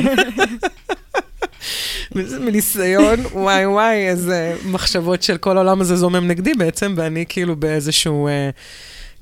[2.40, 8.28] מניסיון, וואי וואי, איזה מחשבות של כל העולם הזה זומם נגדי בעצם, ואני כאילו באיזשהו...
[8.28, 8.50] אה,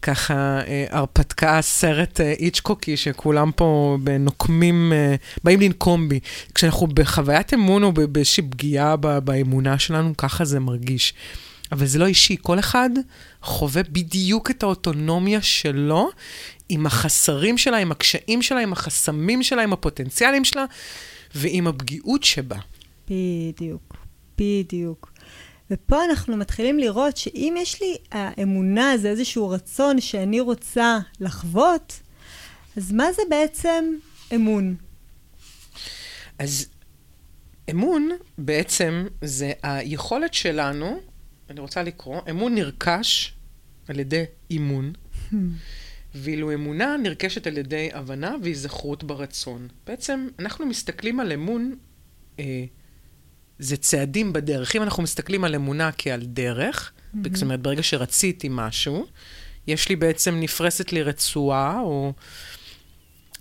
[0.04, 5.14] ככה אה, הרפתקה, סרט אה, איצ'קוקי, שכולם פה נוקמים, אה,
[5.44, 6.20] באים לנקום בי.
[6.54, 11.14] כשאנחנו בחוויית אמון או באיזושהי פגיעה באמונה שלנו, ככה זה מרגיש.
[11.72, 12.90] אבל זה לא אישי, כל אחד
[13.42, 16.10] חווה בדיוק את האוטונומיה שלו,
[16.68, 20.64] עם החסרים שלה, עם הקשיים שלה, עם החסמים שלה, עם הפוטנציאלים שלה,
[21.34, 22.56] ועם הפגיעות שבה.
[23.08, 23.96] בדיוק,
[24.38, 25.13] בדיוק.
[25.70, 32.00] ופה אנחנו מתחילים לראות שאם יש לי, האמונה זה איזשהו רצון שאני רוצה לחוות,
[32.76, 33.84] אז מה זה בעצם
[34.34, 34.76] אמון?
[36.38, 36.66] אז
[37.70, 41.00] אמון בעצם זה היכולת שלנו,
[41.50, 43.34] אני רוצה לקרוא, אמון נרכש
[43.88, 44.92] על ידי אימון,
[46.14, 49.68] ואילו אמונה נרכשת על ידי הבנה והיזכרות ברצון.
[49.86, 51.76] בעצם אנחנו מסתכלים על אמון,
[52.38, 52.64] אה,
[53.58, 54.76] זה צעדים בדרך.
[54.76, 57.18] אם אנחנו מסתכלים על אמונה כעל דרך, mm-hmm.
[57.32, 59.06] זאת אומרת, ברגע שרציתי משהו,
[59.66, 62.12] יש לי בעצם, נפרסת לי רצועה, או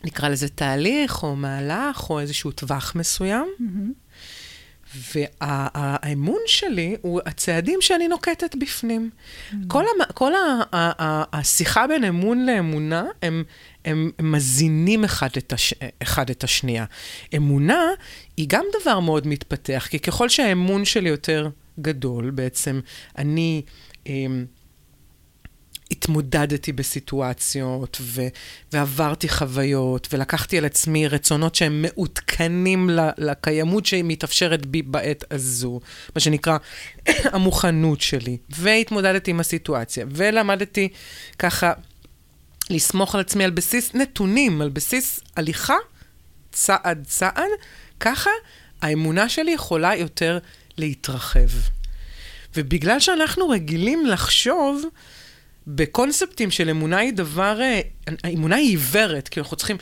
[0.04, 3.48] נקרא לזה תהליך, או מהלך, או איזשהו טווח מסוים.
[3.60, 4.04] Mm-hmm.
[4.96, 9.10] והאמון שלי הוא הצעדים שאני נוקטת בפנים.
[9.52, 9.56] Mm.
[9.68, 10.38] כל, המ, כל ה,
[10.72, 13.44] ה, ה, השיחה בין אמון לאמונה, הם,
[13.86, 16.86] הם, מזינים אחד את, הש, אחד את השנייה.
[17.36, 17.88] אמונה
[18.38, 22.80] היא גם דבר מאוד מתפתח, כי ככל שהאמון שלי יותר גדול, בעצם
[23.18, 23.62] אני...
[24.08, 24.46] אמ,
[25.92, 28.28] התמודדתי בסיטואציות, ו-
[28.74, 35.80] ועברתי חוויות, ולקחתי על עצמי רצונות שהם מעודכנים לקיימות שמתאפשרת בי בעת הזו,
[36.16, 36.58] מה שנקרא
[37.34, 38.38] המוכנות שלי.
[38.50, 40.90] והתמודדתי עם הסיטואציה, ולמדתי
[41.40, 41.74] ככה
[42.70, 45.76] לסמוך על עצמי על בסיס נתונים, על בסיס הליכה,
[46.52, 47.50] צעד צעד,
[48.00, 48.30] ככה
[48.82, 50.40] האמונה שלי יכולה יותר
[50.78, 51.50] להתרחב.
[52.56, 54.86] ובגלל שאנחנו רגילים לחשוב,
[55.68, 57.82] בקונספטים של אמונה היא דבר, אה,
[58.34, 59.78] אמונה היא עיוורת, כי אנחנו צריכים,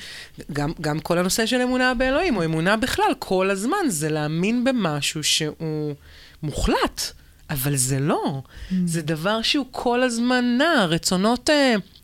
[0.54, 5.24] גם, גם כל הנושא של אמונה באלוהים, או אמונה בכלל, כל הזמן, זה להאמין במשהו
[5.24, 5.96] שהוא
[6.44, 7.02] מוחלט,
[7.50, 8.42] אבל זה לא.
[8.44, 8.74] Mm.
[8.86, 11.50] זה דבר שהוא כל הזמן נע, רצונות...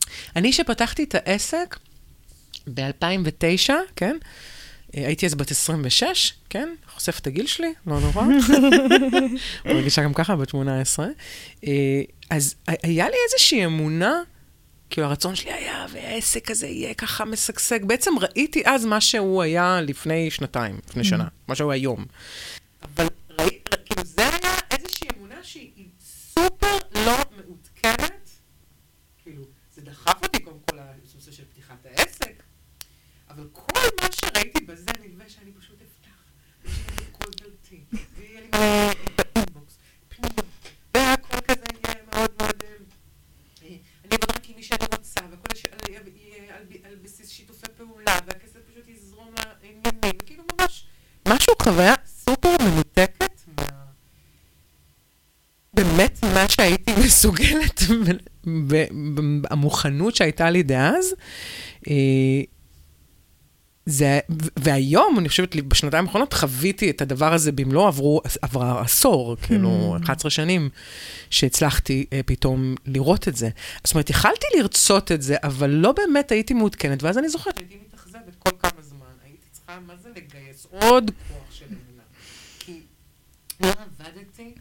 [0.08, 1.76] אה, אני, שפתחתי את העסק
[2.74, 4.16] ב-2009, כן?
[4.96, 6.74] אה, הייתי אז בת 26, כן?
[6.94, 8.26] חושף את הגיל שלי, לא נורא.
[9.74, 11.06] מרגישה גם ככה, בת 18.
[12.30, 14.22] אז היה לי איזושהי אמונה,
[14.90, 17.84] כאילו הרצון שלי היה, והעסק הזה יהיה ככה משגשג.
[17.84, 21.48] בעצם ראיתי אז מה שהוא היה לפני שנתיים, לפני שנה, mm.
[21.48, 22.04] מה שהוא היום.
[22.82, 23.06] אבל
[23.38, 28.30] ראיתי, כאילו זה היה איזושהי אמונה שהיא סופר לא מעודכנת.
[29.22, 29.42] כאילו,
[29.74, 32.42] זה דחף אותי קודם כל לנושא של פתיחת העסק,
[33.30, 36.18] אבל כל מה שראיתי בזה נלווה שאני פשוט אפתח,
[36.64, 37.80] ושיהיה לי כל דלתי,
[38.16, 38.48] ויהיה לי...
[51.68, 53.64] חוויה סופר מנותקת מה...
[55.74, 57.82] באמת מה שהייתי מסוגלת,
[59.50, 61.14] המוכנות שהייתה לי דאז.
[61.88, 61.94] אה,
[63.86, 64.18] זה,
[64.56, 70.28] והיום, אני חושבת, בשנתיים האחרונות חוויתי את הדבר הזה במלוא, עברו, עברה עשור, כאילו, 11
[70.28, 70.34] hmm.
[70.34, 70.68] שנים,
[71.30, 73.48] שהצלחתי אה, פתאום לראות את זה.
[73.84, 77.76] זאת אומרת, יכלתי לרצות את זה, אבל לא באמת הייתי מעודכנת, ואז אני זוכרת, הייתי
[77.86, 81.10] מתאכזבת כל כמה זמן, הייתי צריכה, מה זה לגייס עוד
[83.60, 84.54] לא עבדתי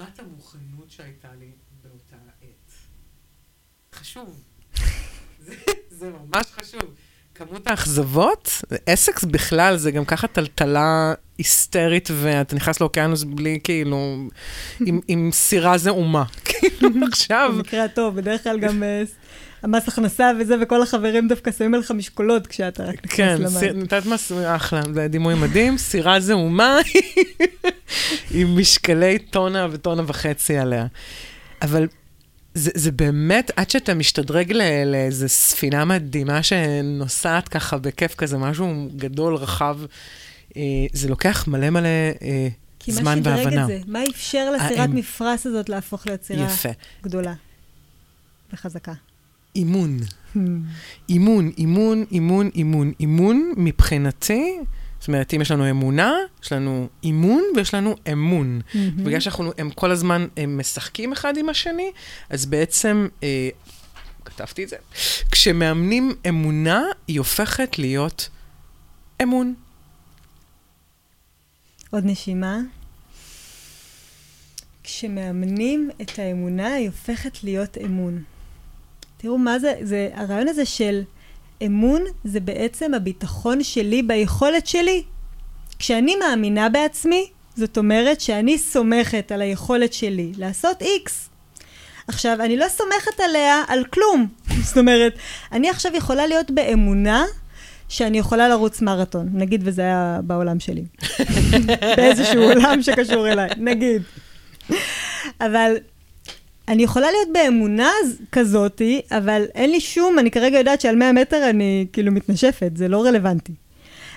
[0.00, 1.50] רמת המוכנות שהייתה לי
[1.82, 2.72] באותה עת.
[3.94, 4.42] חשוב.
[5.40, 5.54] זה,
[5.90, 6.94] זה ממש חשוב.
[7.34, 14.16] כמות האכזבות, עסק בכלל זה גם ככה טלטלה היסטרית, ואתה נכנס לאוקיינוס בלי כאילו,
[14.86, 16.24] עם, עם סירה זעומה.
[16.44, 17.52] כאילו עכשיו...
[17.54, 19.02] במקרה הטוב, בדרך כלל גם אה,
[19.62, 23.60] המס הכנסה וזה, וכל החברים דווקא שמים עליך משקולות כשאתה רק נכנס כן, למים.
[23.60, 26.78] כן, נתת מס, אחלה, זה דימוי מדהים, סירה זעומה
[28.34, 30.86] עם משקלי טונה וטונה וחצי עליה.
[31.62, 31.88] אבל
[32.54, 34.52] זה, זה באמת, עד שאתה משתדרג
[34.86, 39.78] לאיזו ספינה מדהימה שנוסעת ככה בכיף כזה, משהו גדול, רחב,
[40.56, 41.88] אה, זה לוקח מלא מלא
[42.22, 42.48] אה,
[42.86, 43.40] זמן והבנה.
[43.40, 43.78] כי מה שדרג את זה?
[43.86, 46.48] מה אפשר לסירת מפרש הזאת להפוך להיות סירה
[47.02, 47.34] גדולה
[48.52, 48.92] וחזקה?
[49.56, 49.98] אימון.
[50.34, 50.38] Hmm.
[51.08, 52.92] אימון, אימון, אימון, אימון.
[53.00, 54.58] אימון מבחינתי,
[55.00, 58.60] זאת אומרת, אם יש לנו אמונה, יש לנו אימון ויש לנו אמון.
[58.60, 58.76] Mm-hmm.
[58.96, 61.90] בגלל שאנחנו, הם כל הזמן הם משחקים אחד עם השני,
[62.30, 63.48] אז בעצם, אה,
[64.24, 64.76] כתבתי את זה,
[65.30, 68.28] כשמאמנים אמונה, היא הופכת להיות
[69.22, 69.54] אמון.
[71.90, 72.58] עוד נשימה.
[74.84, 78.22] כשמאמנים את האמונה, היא הופכת להיות אמון.
[79.22, 81.02] תראו מה זה, זה, הרעיון הזה של
[81.66, 85.02] אמון זה בעצם הביטחון שלי ביכולת שלי.
[85.78, 91.28] כשאני מאמינה בעצמי, זאת אומרת שאני סומכת על היכולת שלי לעשות איקס.
[92.08, 94.26] עכשיו, אני לא סומכת עליה על כלום.
[94.66, 95.14] זאת אומרת,
[95.52, 97.24] אני עכשיו יכולה להיות באמונה
[97.88, 100.84] שאני יכולה לרוץ מרתון, נגיד וזה היה בעולם שלי.
[101.96, 104.02] באיזשהו עולם שקשור אליי, נגיד.
[105.40, 105.76] אבל
[106.70, 107.90] אני יכולה להיות באמונה
[108.32, 112.88] כזאתי, אבל אין לי שום, אני כרגע יודעת שעל 100 מטר אני כאילו מתנשפת, זה
[112.88, 113.52] לא רלוונטי.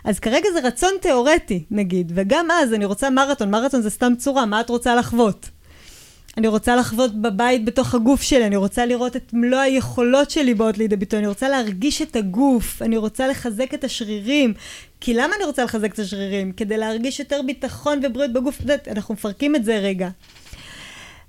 [0.04, 4.46] אז כרגע זה רצון תיאורטי, נגיד, וגם אז אני רוצה מרתון, מרתון זה סתם צורה,
[4.46, 5.50] מה את רוצה לחוות?
[6.38, 10.78] אני רוצה לחוות בבית בתוך הגוף שלי, אני רוצה לראות את מלוא היכולות שלי באות
[10.78, 14.54] לידי ביטוי, אני רוצה להרגיש את הגוף, אני רוצה לחזק את השרירים.
[15.02, 16.52] כי למה אני רוצה לחזק את השרירים?
[16.52, 18.62] כדי להרגיש יותר ביטחון ובריאות בגוף,
[18.92, 20.10] אנחנו מפרקים את זה רגע.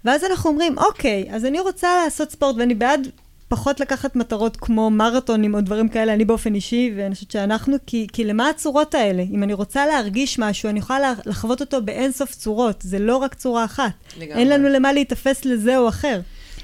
[0.05, 3.09] ואז אנחנו אומרים, אוקיי, אז אני רוצה לעשות ספורט ואני בעד
[3.49, 8.07] פחות לקחת מטרות כמו מרתונים או דברים כאלה, אני באופן אישי, ואני חושבת שאנחנו, כי,
[8.13, 9.23] כי למה הצורות האלה?
[9.33, 13.35] אם אני רוצה להרגיש משהו, אני יכולה לחוות אותו באין סוף צורות, זה לא רק
[13.35, 13.93] צורה אחת.
[14.19, 14.41] לגמרי.
[14.41, 16.21] אין לנו למה להיתפס לזה או אחר.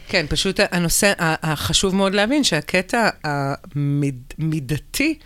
[0.08, 5.18] כן, פשוט הנושא, החשוב מאוד להבין שהקטע המידתי,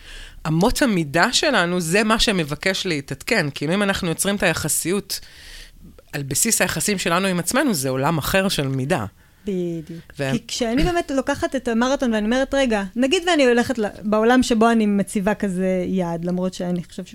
[0.47, 3.51] אמות המידה שלנו, זה מה שמבקש להתעדכן.
[3.51, 5.21] כי אם אנחנו יוצרים את היחסיות
[6.15, 9.05] על בסיס היחסים שלנו עם עצמנו, זה עולם אחר של מידה.
[9.45, 10.01] בדיוק.
[10.19, 10.31] ו...
[10.33, 14.87] כי כשאני באמת לוקחת את המרתון ואני אומרת, רגע, נגיד ואני הולכת בעולם שבו אני
[14.87, 17.15] מציבה כזה יעד, למרות שאני חושבת ש...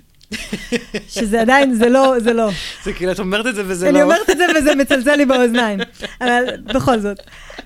[1.14, 2.50] שזה עדיין, זה לא, זה לא.
[2.84, 3.98] זה כאילו, את אומרת את זה וזה אני לא...
[3.98, 5.80] אני אומרת את זה וזה מצלצל לי באוזניים.
[6.20, 7.18] אבל בכל זאת,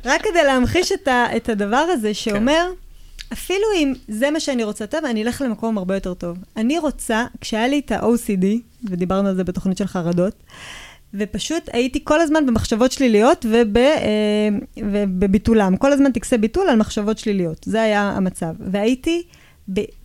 [0.05, 3.33] רק כדי להמחיש את, ה, את הדבר הזה, שאומר, כן.
[3.33, 6.39] אפילו אם זה מה שאני רוצה, טוב, אני אלך למקום הרבה יותר טוב.
[6.57, 8.47] אני רוצה, כשהיה לי את ה-OCD,
[8.91, 10.35] ודיברנו על זה בתוכנית של חרדות,
[11.15, 15.77] ופשוט הייתי כל הזמן במחשבות שליליות וב, אה, ובביטולם.
[15.77, 17.65] כל הזמן טקסי ביטול על מחשבות שליליות.
[17.65, 18.55] זה היה המצב.
[18.61, 19.23] והייתי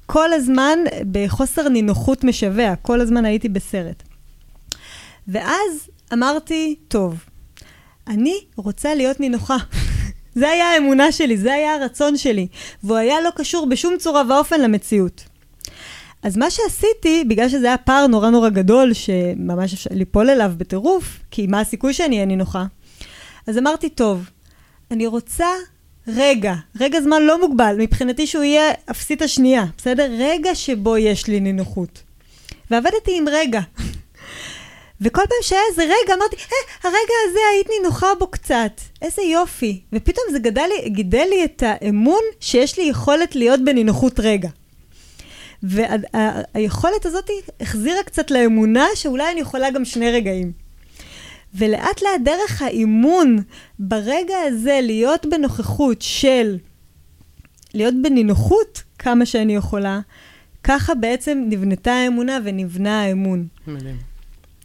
[0.05, 0.79] כל הזמן
[1.11, 4.03] בחוסר נינוחות משווע, כל הזמן הייתי בסרט.
[5.27, 7.23] ואז אמרתי, טוב,
[8.07, 9.57] אני רוצה להיות נינוחה.
[10.39, 12.47] זה היה האמונה שלי, זה היה הרצון שלי,
[12.83, 15.28] והוא היה לא קשור בשום צורה ואופן למציאות.
[16.23, 21.19] אז מה שעשיתי, בגלל שזה היה פער נורא נורא גדול, שממש אפשר ליפול אליו בטירוף,
[21.31, 22.65] כי מה הסיכוי שאני אהיה נינוחה?
[23.47, 24.29] אז אמרתי, טוב,
[24.91, 25.47] אני רוצה
[26.07, 30.11] רגע, רגע זמן לא מוגבל, מבחינתי שהוא יהיה אפסית השנייה, בסדר?
[30.19, 32.03] רגע שבו יש לי נינוחות.
[32.71, 33.61] ועבדתי עם רגע.
[35.01, 39.81] וכל פעם שהיה איזה רגע, אמרתי, אה, הרגע הזה היית נינוחה בו קצת, איזה יופי.
[39.93, 44.49] ופתאום זה גדל לי, גידל לי את האמון שיש לי יכולת להיות בנינוחות רגע.
[45.63, 47.29] והיכולת וה, הזאת
[47.61, 50.51] החזירה קצת לאמונה שאולי אני יכולה גם שני רגעים.
[51.55, 53.37] ולאט לאט דרך האימון
[53.79, 56.57] ברגע הזה להיות בנוכחות של
[57.73, 59.99] להיות בנינוחות כמה שאני יכולה,
[60.63, 63.47] ככה בעצם נבנתה האמונה ונבנה האמון.
[63.67, 64.08] מדהים.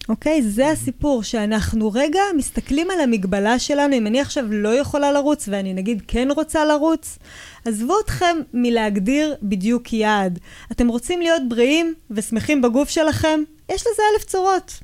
[0.09, 0.43] אוקיי?
[0.43, 3.97] זה הסיפור, שאנחנו רגע מסתכלים על המגבלה שלנו.
[3.97, 7.19] אם אני עכשיו לא יכולה לרוץ, ואני נגיד כן רוצה לרוץ,
[7.64, 10.38] עזבו אתכם מלהגדיר בדיוק יעד.
[10.73, 13.40] אתם רוצים להיות בריאים ושמחים בגוף שלכם?
[13.69, 14.81] יש לזה אלף צורות.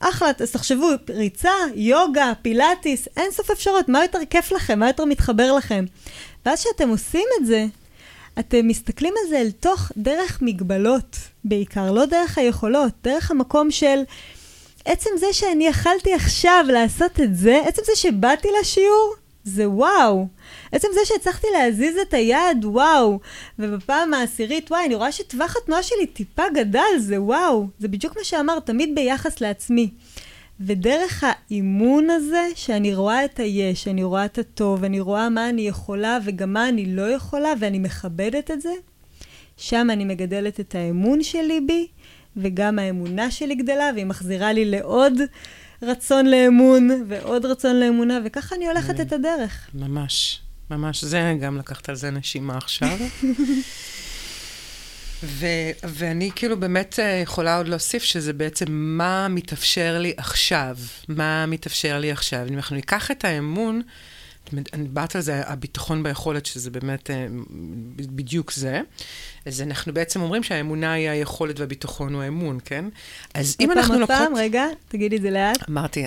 [0.00, 4.78] אחלה, אז תחשבו, ריצה, יוגה, פילאטיס, אין סוף אפשרות, מה יותר כיף לכם?
[4.78, 5.84] מה יותר מתחבר לכם?
[6.46, 7.66] ואז כשאתם עושים את זה,
[8.38, 14.02] אתם מסתכלים על זה אל תוך דרך מגבלות בעיקר, לא דרך היכולות, דרך המקום של
[14.90, 20.26] עצם זה שאני יכלתי עכשיו לעשות את זה, עצם זה שבאתי לשיעור, זה וואו.
[20.72, 23.20] עצם זה שהצלחתי להזיז את היד, וואו.
[23.58, 27.66] ובפעם העשירית, וואי, אני רואה שטווח התנועה שלי טיפה גדל, זה וואו.
[27.78, 29.90] זה בדיוק מה שאמרת, תמיד ביחס לעצמי.
[30.60, 35.68] ודרך האימון הזה, שאני רואה את היש, אני רואה את הטוב, אני רואה מה אני
[35.68, 38.72] יכולה וגם מה אני לא יכולה, ואני מכבדת את זה,
[39.56, 41.86] שם אני מגדלת את האמון שלי בי,
[42.36, 45.12] וגם האמונה שלי גדלה, והיא מחזירה לי לעוד
[45.82, 49.68] רצון לאמון, ועוד רצון לאמונה, וככה אני הולכת את הדרך.
[49.74, 50.40] ממש,
[50.70, 51.04] ממש.
[51.04, 52.98] זה, גם לקחת על זה נשימה עכשיו.
[55.22, 60.76] ו- ואני כאילו באמת אה, יכולה עוד להוסיף שזה בעצם מה מתאפשר לי עכשיו,
[61.08, 62.46] מה מתאפשר לי עכשיו.
[62.48, 63.82] אם אנחנו ניקח את האמון,
[64.82, 67.26] דיברת על זה, הביטחון ביכולת, שזה באמת אה,
[67.96, 68.80] בדיוק זה.
[69.46, 72.84] אז אנחנו בעצם אומרים שהאמונה היא היכולת והביטחון הוא האמון, כן?
[73.34, 74.20] אז אם אנחנו לוקחות...
[74.20, 75.68] עוד פעם, רגע, תגידי את זה לאט.
[75.70, 76.06] אמרתי,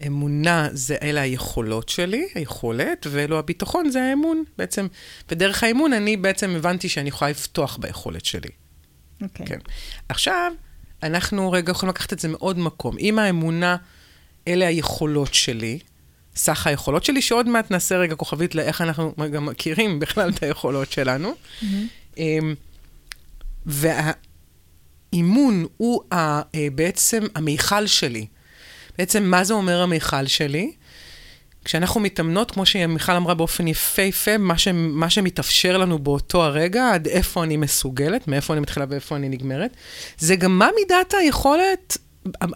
[0.00, 4.86] האמונה זה אלה היכולות שלי, היכולת, ואלו הביטחון זה האמון בעצם.
[5.30, 8.50] ודרך האמון אני בעצם הבנתי שאני יכולה לפתוח ביכולת שלי.
[9.22, 9.46] אוקיי.
[9.46, 9.48] Okay.
[9.48, 9.58] כן.
[10.08, 10.52] עכשיו,
[11.02, 12.98] אנחנו רגע יכולים לקחת את זה מעוד מקום.
[12.98, 13.76] אם האמונה,
[14.48, 15.78] אלה היכולות שלי,
[16.36, 20.92] סך היכולות שלי, שעוד מעט נעשה רגע כוכבית לאיך אנחנו גם מכירים בכלל את היכולות
[20.92, 21.34] שלנו.
[21.62, 22.16] Mm-hmm.
[23.66, 26.42] והאימון הוא ה, אה,
[26.74, 28.26] בעצם המיכל שלי.
[28.98, 30.72] בעצם, מה זה אומר המיכל שלי?
[31.64, 37.08] כשאנחנו מתאמנות, כמו שמיכל אמרה באופן יפהפה, מה, ש, מה שמתאפשר לנו באותו הרגע, עד
[37.08, 39.70] איפה אני מסוגלת, מאיפה אני מתחילה ואיפה אני נגמרת,
[40.18, 41.98] זה גם מה מידת היכולת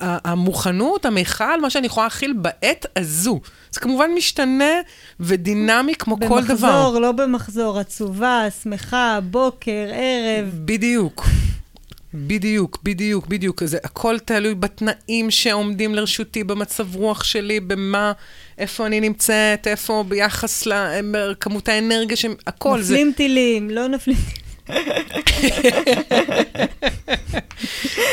[0.00, 3.40] המוכנות, המיכל, מה שאני יכולה להכיל בעת הזו.
[3.70, 4.74] זה כמובן משתנה
[5.20, 6.54] ודינמי כמו במחזור, כל דבר.
[6.54, 10.50] במחזור, לא במחזור, עצובה, שמחה, בוקר, ערב.
[10.64, 11.26] בדיוק.
[12.14, 13.64] בדיוק, בדיוק, בדיוק.
[13.64, 18.12] זה הכל תלוי בתנאים שעומדים לרשותי, במצב רוח שלי, במה,
[18.58, 22.26] איפה אני נמצאת, איפה ביחס לכמות האנרגיה, ש...
[22.46, 22.94] הכל זה...
[22.94, 24.47] נופלים טילים, לא נופלים טילים.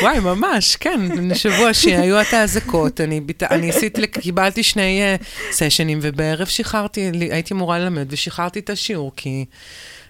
[0.02, 1.34] וואי, ממש, כן.
[1.34, 3.42] שבוע שהיו את האזעקות, אני, ביט...
[3.42, 9.44] אני עשיתי, קיבלתי שני uh, סשנים, ובערב שחררתי, הייתי אמורה ללמד, ושחררתי את השיעור, כי...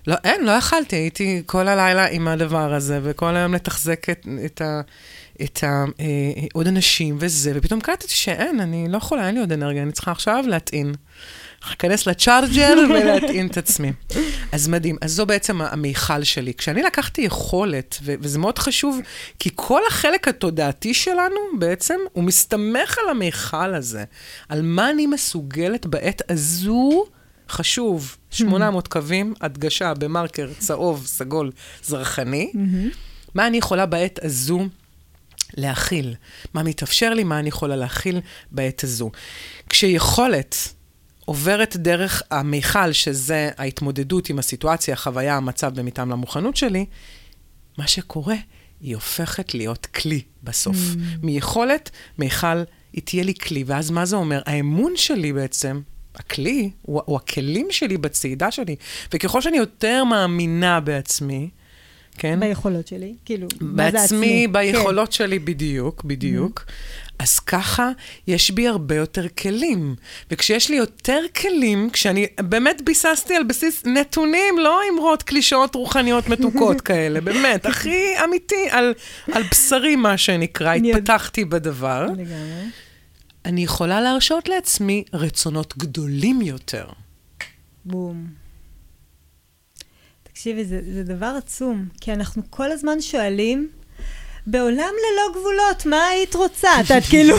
[0.06, 4.60] לא, אין, לא יכלתי, הייתי כל הלילה עם הדבר הזה, וכל היום לתחזק את, את
[4.60, 4.80] ה...
[5.42, 5.84] את ה...
[6.00, 6.04] אה,
[6.52, 10.10] עוד אנשים וזה, ופתאום קלטתי שאין, אני לא יכולה, אין לי עוד אנרגיה, אני צריכה
[10.10, 10.94] עכשיו להטעין.
[11.66, 13.92] להיכנס לצ'ארג'ר ולהטעין את עצמי.
[14.52, 14.96] אז מדהים.
[15.00, 16.54] אז זו בעצם המיכל שלי.
[16.54, 19.00] כשאני לקחתי יכולת, ו- וזה מאוד חשוב,
[19.38, 24.04] כי כל החלק התודעתי שלנו בעצם, הוא מסתמך על המיכל הזה,
[24.48, 27.04] על מה אני מסוגלת בעת הזו.
[27.48, 31.50] חשוב, 800 קווים, הדגשה במרקר צהוב, סגול,
[31.84, 32.52] זרחני.
[33.34, 34.60] מה אני יכולה בעת הזו
[35.54, 36.14] להכיל?
[36.54, 38.20] מה מתאפשר לי, מה אני יכולה להכיל
[38.50, 39.10] בעת הזו?
[39.68, 40.56] כשיכולת
[41.24, 46.86] עוברת דרך המיכל, שזה ההתמודדות עם הסיטואציה, החוויה, המצב במטעם למוכנות שלי,
[47.78, 48.36] מה שקורה,
[48.80, 50.76] היא הופכת להיות כלי בסוף.
[50.76, 50.98] Mm.
[51.22, 53.64] מיכולת, מיכל, היא תהיה לי כלי.
[53.66, 54.42] ואז מה זה אומר?
[54.46, 55.80] האמון שלי בעצם,
[56.14, 58.76] הכלי, הוא, הוא הכלים שלי בצעידה שלי.
[59.12, 61.50] וככל שאני יותר מאמינה בעצמי,
[62.16, 62.40] כן?
[62.40, 64.46] ביכולות שלי, כאילו, מה זה עצמי?
[64.48, 65.12] בעצמי, ביכולות כן.
[65.14, 66.64] שלי בדיוק, בדיוק.
[66.66, 67.06] Mm-hmm.
[67.18, 67.90] אז ככה
[68.26, 69.94] יש בי הרבה יותר כלים.
[70.30, 76.80] וכשיש לי יותר כלים, כשאני באמת ביססתי על בסיס נתונים, לא אמרות קלישאות רוחניות מתוקות
[76.88, 78.94] כאלה, באמת, הכי אמיתי, על,
[79.32, 82.06] על בשרי, מה שנקרא, התפתחתי בדבר.
[82.06, 82.70] לגמרי.
[83.44, 86.86] אני יכולה להרשות לעצמי רצונות גדולים יותר.
[87.84, 88.45] בום.
[90.46, 93.68] תקשיבי, זה, זה דבר עצום, כי אנחנו כל הזמן שואלים,
[94.46, 96.68] בעולם ללא גבולות, מה היית רוצה?
[96.80, 97.36] את יודעת, כאילו,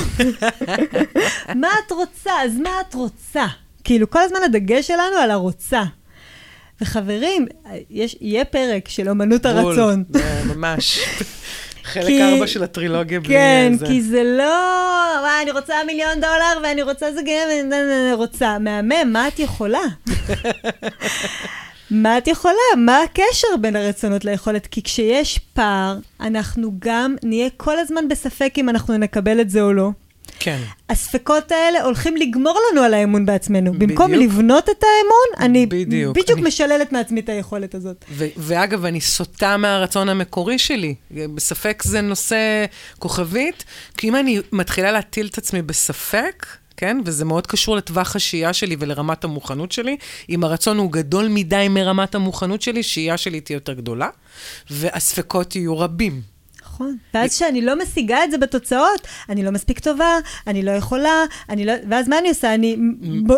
[1.61, 2.31] מה את רוצה?
[2.43, 3.45] אז מה את רוצה?
[3.83, 5.83] כאילו, כל הזמן הדגש שלנו על הרוצה.
[6.81, 7.45] וחברים,
[7.89, 10.03] יש, יהיה פרק של אמנות הרצון.
[10.55, 10.99] ממש.
[11.83, 13.85] חלק ארבע של הטרילוגיה בלי כן, זה.
[13.85, 14.43] כן, כי זה לא,
[15.21, 18.59] וואי, אני רוצה מיליון דולר ואני רוצה זה גאה ואני רוצה.
[18.59, 19.79] מהמם, מה את יכולה?
[21.91, 22.55] מה את יכולה?
[22.77, 24.67] מה הקשר בין הרצונות ליכולת?
[24.67, 29.73] כי כשיש פער, אנחנו גם נהיה כל הזמן בספק אם אנחנו נקבל את זה או
[29.73, 29.89] לא.
[30.39, 30.59] כן.
[30.89, 33.73] הספקות האלה הולכים לגמור לנו על האמון בעצמנו.
[33.73, 33.91] בדיוק.
[33.91, 36.47] במקום לבנות את האמון, אני בדיוק, בדיוק אני...
[36.47, 38.05] משללת מעצמי את היכולת הזאת.
[38.11, 40.95] ו- ואגב, אני סוטה מהרצון המקורי שלי.
[41.11, 42.65] בספק זה נושא
[42.99, 43.63] כוכבית,
[43.97, 46.45] כי אם אני מתחילה להטיל את עצמי בספק,
[46.77, 46.97] כן?
[47.05, 49.97] וזה מאוד קשור לטווח השהייה שלי ולרמת המוכנות שלי.
[50.29, 54.09] אם הרצון הוא גדול מדי מרמת המוכנות שלי, שהייה שלי תהיה יותר גדולה,
[54.69, 56.21] והספקות יהיו רבים.
[56.77, 56.97] נכון.
[57.13, 60.17] ואז כשאני לא משיגה את זה בתוצאות, אני לא מספיק טובה,
[60.47, 61.73] אני לא יכולה, אני לא...
[61.89, 62.53] ואז מה אני עושה?
[62.53, 62.77] אני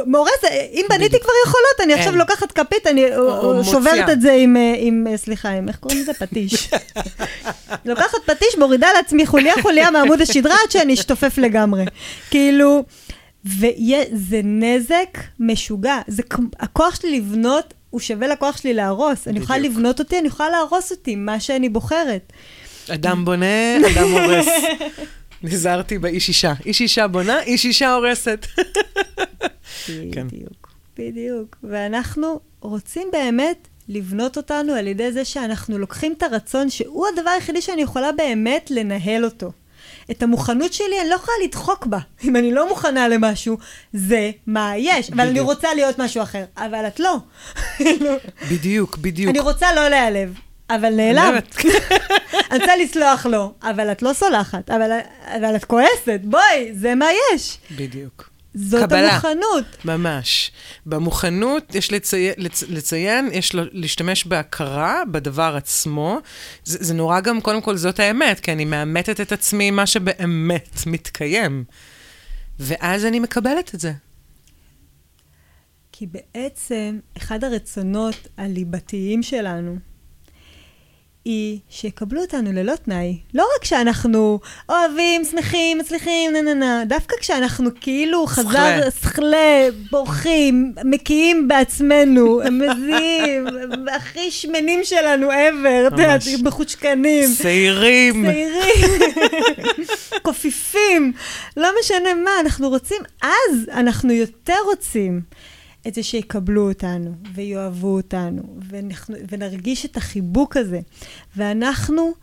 [0.06, 3.06] מאורסת, אם בניתי כבר יכולות, אני עכשיו לוקחת כפית, אני
[3.72, 6.14] שוברת את זה עם, עם, סליחה, עם, איך קוראים לזה?
[6.14, 6.70] פטיש.
[7.86, 11.86] לוקחת פטיש, מורידה לעצמי חוליה חוליה מעמוד השדרה עד שאני אשתופף לגמרי.
[12.30, 12.84] כאילו...
[13.46, 15.98] וזה נזק משוגע.
[16.08, 16.24] זה,
[16.60, 19.28] הכוח שלי לבנות הוא שווה לכוח שלי להרוס.
[19.28, 22.34] אני יכולה לבנות אותי, אני יכולה להרוס אותי, מה שאני בוחרת.
[22.90, 24.48] אדם בונה, אדם הורס.
[25.44, 26.54] נזהרתי באיש אישה.
[26.66, 28.46] איש אישה בונה, איש אישה הורסת.
[30.12, 30.28] כן.
[30.28, 31.58] בדיוק, בדיוק.
[31.64, 37.62] ואנחנו רוצים באמת לבנות אותנו על ידי זה שאנחנו לוקחים את הרצון, שהוא הדבר היחידי
[37.62, 39.52] שאני יכולה באמת לנהל אותו.
[40.12, 41.98] את המוכנות שלי, אני לא יכולה לדחוק בה.
[42.24, 43.58] אם אני לא מוכנה למשהו,
[43.94, 45.10] זה מה יש.
[45.10, 46.44] אבל אני רוצה להיות משהו אחר.
[46.58, 47.18] אבל את לא.
[48.52, 49.30] בדיוק, בדיוק.
[49.30, 50.34] אני רוצה לא להיעלב.
[50.70, 51.34] אבל נעלם.
[52.52, 57.06] אני רוצה לסלוח לו, אבל את לא סולחת, אבל, אבל את כועסת, בואי, זה מה
[57.34, 57.58] יש.
[57.72, 58.29] בדיוק.
[58.54, 59.12] זאת קבלה.
[59.12, 59.86] המוכנות.
[59.86, 60.52] ממש.
[60.86, 62.32] במוכנות יש לצי...
[62.38, 62.64] לצ...
[62.64, 63.64] לציין, יש לו...
[63.72, 66.18] להשתמש בהכרה בדבר עצמו.
[66.64, 70.80] זה, זה נורא גם, קודם כל, זאת האמת, כי אני מאמתת את עצמי מה שבאמת
[70.86, 71.64] מתקיים.
[72.60, 73.94] ואז אני מקבלת את זה.
[75.92, 79.78] כי בעצם, אחד הרצונות הליבתיים שלנו,
[81.30, 83.18] היא שיקבלו אותנו ללא תנאי.
[83.34, 90.74] לא רק שאנחנו אוהבים, שמחים, מצליחים, נה נה נה, דווקא כשאנחנו כאילו חזר, שכלה, בורחים,
[90.86, 93.48] מקיאים בעצמנו, מזיעים,
[93.96, 97.30] הכי שמנים שלנו ever, את יודעת, מחושקנים.
[97.30, 98.26] שעירים.
[98.26, 99.02] שעירים.
[100.26, 101.14] כופפים,
[101.58, 105.22] לא משנה מה, אנחנו רוצים, אז אנחנו יותר רוצים.
[105.88, 110.80] את זה שיקבלו אותנו, ויאהבו אותנו, ואנחנו, ונרגיש את החיבוק הזה.
[111.38, 112.14] ואנחנו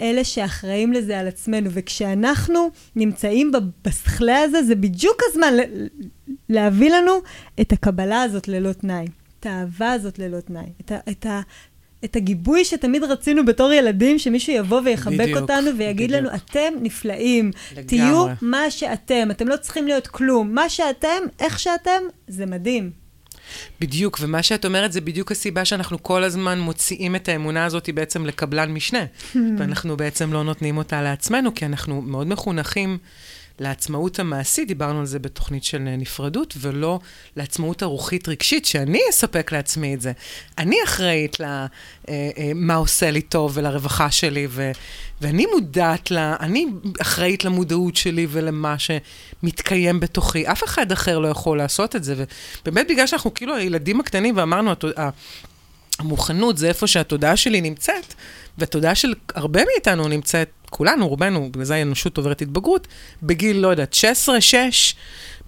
[0.00, 3.52] אלה שאחראים לזה על עצמנו, וכשאנחנו נמצאים
[3.84, 5.54] בשכלה הזה, זה בדיוק הזמן
[6.48, 7.12] להביא לנו
[7.60, 9.06] את הקבלה הזאת ללא תנאי,
[9.40, 11.26] את האהבה הזאת ללא תנאי, את, ה, את,
[12.04, 16.26] את הגיבוי שתמיד רצינו בתור ילדים, שמישהו יבוא ויחבק בדיוק, אותנו ויגיד בדיוק.
[16.26, 17.84] לנו, אתם נפלאים, לגמרי.
[17.86, 20.54] תהיו מה שאתם, אתם לא צריכים להיות כלום.
[20.54, 23.02] מה שאתם, איך שאתם, זה מדהים.
[23.80, 28.26] בדיוק, ומה שאת אומרת זה בדיוק הסיבה שאנחנו כל הזמן מוציאים את האמונה הזאת בעצם
[28.26, 29.04] לקבלן משנה,
[29.58, 32.98] ואנחנו בעצם לא נותנים אותה לעצמנו, כי אנחנו מאוד מחונכים.
[33.60, 37.00] לעצמאות המעשית, דיברנו על זה בתוכנית של נפרדות, ולא
[37.36, 40.12] לעצמאות הרוחית רגשית, שאני אספק לעצמי את זה.
[40.58, 41.66] אני אחראית למה
[42.08, 42.30] אה,
[42.70, 44.70] אה, עושה לי טוב ולרווחה שלי, ו,
[45.20, 46.18] ואני מודעת ל...
[46.18, 46.66] אני
[47.00, 50.46] אחראית למודעות שלי ולמה שמתקיים בתוכי.
[50.46, 52.24] אף אחד אחר לא יכול לעשות את זה,
[52.62, 54.70] ובאמת בגלל שאנחנו כאילו הילדים הקטנים ואמרנו,
[55.98, 58.14] המוכנות זה איפה שהתודעה שלי נמצאת,
[58.58, 62.88] והתודעה של הרבה מאיתנו נמצאת, כולנו, רובנו, בגלל זה האנושות עוברת התבגרות,
[63.22, 64.94] בגיל, לא יודעת, 16, 6,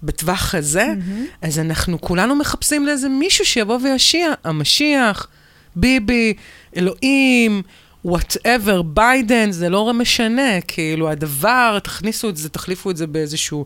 [0.03, 1.45] בטווח הזה, mm-hmm.
[1.47, 5.27] אז אנחנו כולנו מחפשים לאיזה מישהו שיבוא ויושיע, המשיח,
[5.75, 6.33] ביבי,
[6.77, 7.61] אלוהים,
[8.05, 13.57] whatever, ביידן, זה לא משנה, כאילו, הדבר, תכניסו את זה, תחליפו את זה באיזושהי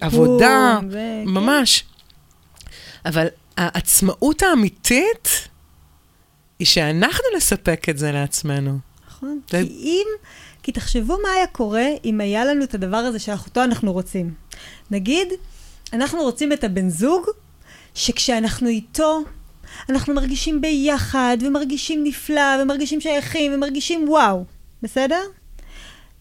[0.00, 0.98] עבודה, ו...
[1.26, 1.84] ממש.
[3.04, 5.48] אבל העצמאות האמיתית
[6.58, 8.78] היא שאנחנו נספק את זה לעצמנו.
[9.08, 9.50] נכון, ו...
[9.50, 10.06] כי אם...
[10.62, 14.34] כי תחשבו מה היה קורה אם היה לנו את הדבר הזה שאותו אנחנו רוצים.
[14.90, 15.28] נגיד,
[15.92, 17.26] אנחנו רוצים את הבן זוג,
[17.94, 19.20] שכשאנחנו איתו,
[19.88, 24.44] אנחנו מרגישים ביחד, ומרגישים נפלא, ומרגישים שייכים, ומרגישים וואו,
[24.82, 25.20] בסדר?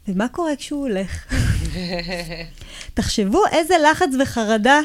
[0.08, 1.34] ומה קורה כשהוא הולך?
[2.94, 4.80] תחשבו איזה לחץ וחרדה,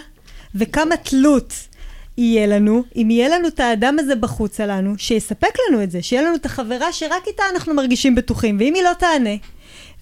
[0.54, 1.52] וכמה תלות
[2.18, 6.22] יהיה לנו, אם יהיה לנו את האדם הזה בחוץ עלינו, שיספק לנו את זה, שיהיה
[6.22, 9.30] לנו את החברה שרק איתה אנחנו מרגישים בטוחים, ואם היא לא תענה,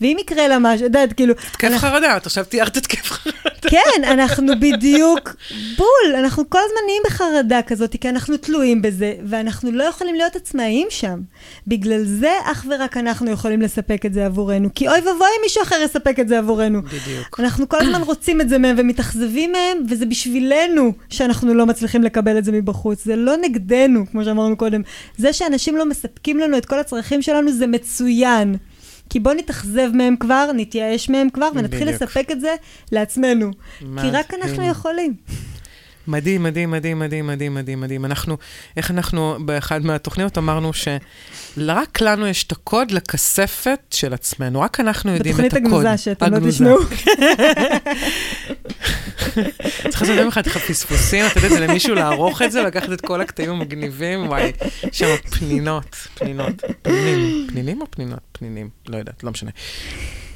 [0.01, 1.35] ואם יקרה לה משהו, את יודעת, כאילו...
[1.35, 1.89] התקף אנחנו...
[1.89, 3.45] חרדה, את עכשיו תיארת התקף חרדה.
[3.71, 5.37] כן, אנחנו בדיוק
[5.77, 10.37] בול, אנחנו כל הזמן נהיים בחרדה כזאת, כי אנחנו תלויים בזה, ואנחנו לא יכולים להיות
[10.37, 11.21] עצמאיים שם.
[11.67, 15.63] בגלל זה אך ורק אנחנו יכולים לספק את זה עבורנו, כי אוי ואבוי אם מישהו
[15.63, 16.83] אחר יספק את זה עבורנו.
[16.83, 17.41] בדיוק.
[17.41, 22.39] אנחנו כל הזמן רוצים את זה מהם ומתאכזבים מהם, וזה בשבילנו שאנחנו לא מצליחים לקבל
[22.39, 23.05] את זה מבחוץ.
[23.05, 24.83] זה לא נגדנו, כמו שאמרנו קודם.
[25.19, 28.57] זה שאנשים לא מספקים לנו את כל הצרכים שלנו, זה מצוין.
[29.11, 32.03] כי בואו נתאכזב מהם כבר, נתייאש מהם כבר, ונתחיל בדיוק.
[32.03, 32.55] לספק את זה
[32.93, 33.51] לעצמנו.
[33.79, 35.15] כי רק אנחנו יכולים.
[36.09, 38.05] מדהים, מדהים, מדהים, מדהים, מדהים, מדהים, מדהים.
[38.05, 38.37] אנחנו,
[38.77, 45.13] איך אנחנו, באחד מהתוכניות אמרנו שרק לנו יש את הקוד לכספת של עצמנו, רק אנחנו
[45.13, 45.47] יודעים את הקוד.
[45.47, 46.77] בתוכנית הגנוזה, שאתם לא תשמעו.
[49.91, 53.21] צריך לעשות יום אחד פספוסים, אתה יודע, זה למישהו לערוך את זה, לקחת את כל
[53.21, 54.53] הקטעים המגניבים, וואי,
[54.83, 58.21] יש שם פנינות, פנינות, פנינים, פנינים או פנינות?
[58.33, 59.51] פנינים, לא יודעת, לא משנה.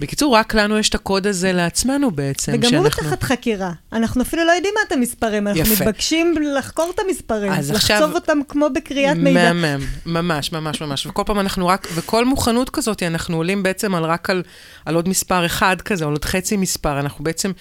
[0.01, 2.53] בקיצור, רק לנו יש את הקוד הזה לעצמנו בעצם.
[2.55, 3.73] וגם הוא תחת חקירה.
[3.93, 5.85] אנחנו אפילו לא יודעים מה את המספרים, אנחנו יפה.
[5.85, 9.53] מתבקשים לחקור את המספרים, לחצוב עכשיו, אותם כמו בקריאת מידע.
[9.53, 11.07] מהמם, ממש, ממש, ממש.
[11.07, 14.43] וכל פעם אנחנו רק, וכל מוכנות כזאת, אנחנו עולים בעצם על רק על,
[14.85, 17.01] על עוד מספר אחד כזה, או עוד חצי מספר.
[17.01, 17.53] אנחנו בעצם,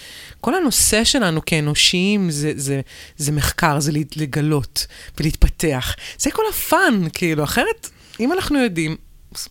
[0.41, 2.81] כל הנושא שלנו כאנושיים זה, זה,
[3.17, 4.87] זה מחקר, זה לגלות
[5.19, 5.95] ולהתפתח.
[6.19, 8.95] זה כל הפאן, כאילו, אחרת, אם אנחנו יודעים,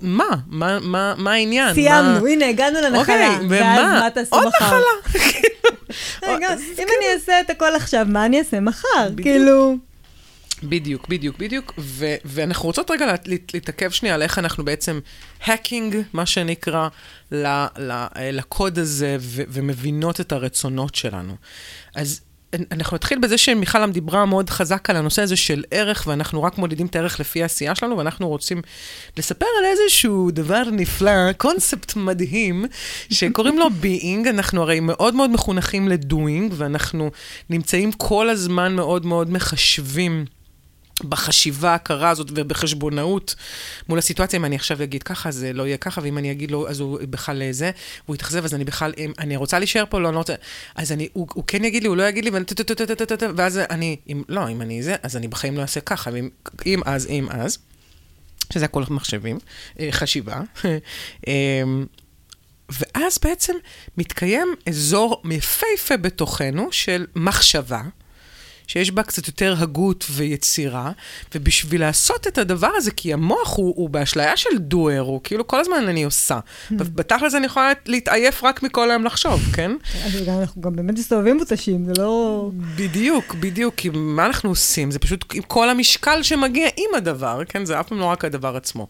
[0.00, 0.24] מה?
[0.46, 1.74] מה, מה, מה העניין?
[1.74, 2.28] סיימנו, מה...
[2.28, 3.00] הנה, הגענו לנחלה.
[3.00, 3.48] אוקיי, ומה?
[3.50, 4.44] ואז מה תעשו מחר?
[4.44, 5.20] עוד נחלה.
[6.22, 9.08] רגע, אם כאילו- אני אעשה את הכל עכשיו, מה אני אעשה מחר?
[9.22, 9.76] כאילו...
[10.62, 11.72] בדיוק, בדיוק, בדיוק.
[11.78, 13.14] ו- ואנחנו רוצות רגע
[13.54, 15.00] להתעכב שנייה על איך אנחנו בעצם
[15.44, 16.88] האקינג, מה שנקרא,
[17.32, 17.46] ל-
[17.78, 21.36] ל- לקוד הזה, ו- ומבינות את הרצונות שלנו.
[21.94, 22.20] אז
[22.72, 26.86] אנחנו נתחיל בזה שמיכל דיברה מאוד חזק על הנושא הזה של ערך, ואנחנו רק מודדים
[26.86, 28.62] את הערך לפי העשייה שלנו, ואנחנו רוצים
[29.16, 32.64] לספר על איזשהו דבר נפלא, קונספט מדהים,
[33.10, 34.28] שקוראים לו being.
[34.28, 37.10] אנחנו הרי מאוד מאוד מחונכים לדוינג, ואנחנו
[37.50, 40.35] נמצאים כל הזמן מאוד מאוד מחשבים.
[41.04, 43.34] בחשיבה הקרה הזאת ובחשבונאות
[43.88, 46.68] מול הסיטואציה, אם אני עכשיו אגיד ככה, זה לא יהיה ככה, ואם אני אגיד לו,
[46.68, 47.70] אז הוא בכלל זה,
[48.04, 50.34] והוא יתאכזב, אז אני בכלל, אם אני רוצה להישאר פה, לא, אני לא רוצה,
[50.74, 52.30] אז אני, הוא, הוא כן יגיד לי, הוא לא יגיד לי,
[53.36, 56.28] ואז אני, אם, לא, אם אני זה, אז אני בחיים לא אעשה ככה, ואם,
[56.66, 57.58] אם אז, אם אז.
[58.52, 59.38] שזה הכל מחשבים,
[59.80, 60.40] אה, חשיבה.
[61.26, 61.86] אמ,
[62.70, 63.52] ואז בעצם
[63.98, 67.82] מתקיים אזור יפהפה בתוכנו של מחשבה.
[68.66, 70.92] שיש בה קצת יותר הגות ויצירה,
[71.34, 75.60] ובשביל לעשות את הדבר הזה, כי המוח הוא, הוא באשליה של דואר, הוא כאילו כל
[75.60, 76.38] הזמן אני עושה.
[76.38, 76.74] Hmm.
[76.74, 79.70] בתכל'ס אני יכולה להתעייף רק מכל היום לחשוב, כן?
[80.28, 82.50] אנחנו גם באמת מסתובבים מותשים, זה לא...
[82.76, 84.90] בדיוק, בדיוק, כי מה אנחנו עושים?
[84.90, 87.64] זה פשוט עם כל המשקל שמגיע עם הדבר, כן?
[87.64, 88.86] זה אף פעם לא רק הדבר עצמו.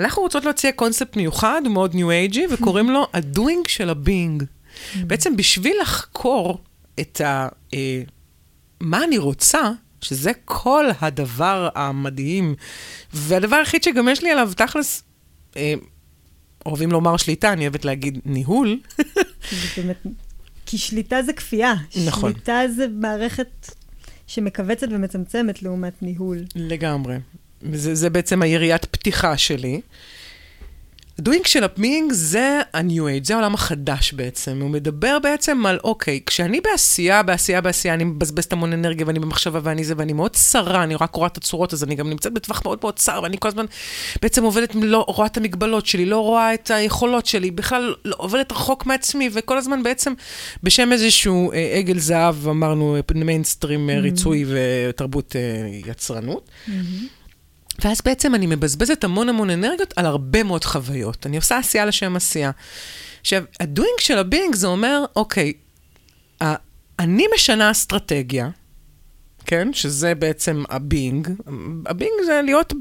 [0.00, 4.42] אנחנו רוצות להציע קונספט מיוחד, מאוד ניו אייג'י, וקוראים לו ה-doing של ה-being.
[4.42, 4.98] Hmm.
[5.06, 6.58] בעצם בשביל לחקור
[7.00, 7.48] את ה...
[8.82, 9.70] אה, מה אני רוצה,
[10.00, 12.54] שזה כל הדבר המדהים,
[13.12, 15.02] והדבר היחיד שגם יש לי עליו, תכלס,
[15.56, 15.74] אה,
[16.66, 18.80] אוהבים לומר שליטה, אני אוהבת להגיד ניהול.
[20.66, 21.74] כי שליטה זה כפייה.
[22.06, 22.32] נכון.
[22.32, 23.70] שליטה זה מערכת
[24.26, 26.38] שמכווצת ומצמצמת לעומת ניהול.
[26.54, 27.16] לגמרי.
[27.72, 29.80] זה, זה בעצם היריית פתיחה שלי.
[31.18, 34.58] ה doing של ה being זה ה-new age, זה העולם החדש בעצם.
[34.60, 39.60] הוא מדבר בעצם על, אוקיי, כשאני בעשייה, בעשייה, בעשייה, אני מבזבזת המון אנרגיה ואני במחשבה
[39.62, 42.62] ואני זה, ואני מאוד צרה, אני רק רואה את הצורות, אז אני גם נמצאת בטווח
[42.64, 43.64] מאוד מאוד צר, ואני כל הזמן
[44.22, 48.52] בעצם עובדת, לא רואה את המגבלות שלי, לא רואה את היכולות שלי, בכלל לא, עובדת
[48.52, 50.12] רחוק מעצמי, וכל הזמן בעצם
[50.62, 54.02] בשם איזשהו אה, עגל זהב, אמרנו, מיינסטרים אה, mm-hmm.
[54.02, 56.48] ריצוי ותרבות אה, יצרנות.
[56.68, 57.23] Mm-hmm.
[57.78, 61.26] ואז בעצם אני מבזבזת המון המון אנרגיות על הרבה מאוד חוויות.
[61.26, 62.50] אני עושה עשייה לשם עשייה.
[63.20, 65.52] עכשיו, ה doing של ה being זה אומר, אוקיי,
[66.98, 68.48] אני משנה אסטרטגיה,
[69.46, 69.72] כן?
[69.72, 71.28] שזה בעצם ה being.
[71.86, 72.72] ה being זה להיות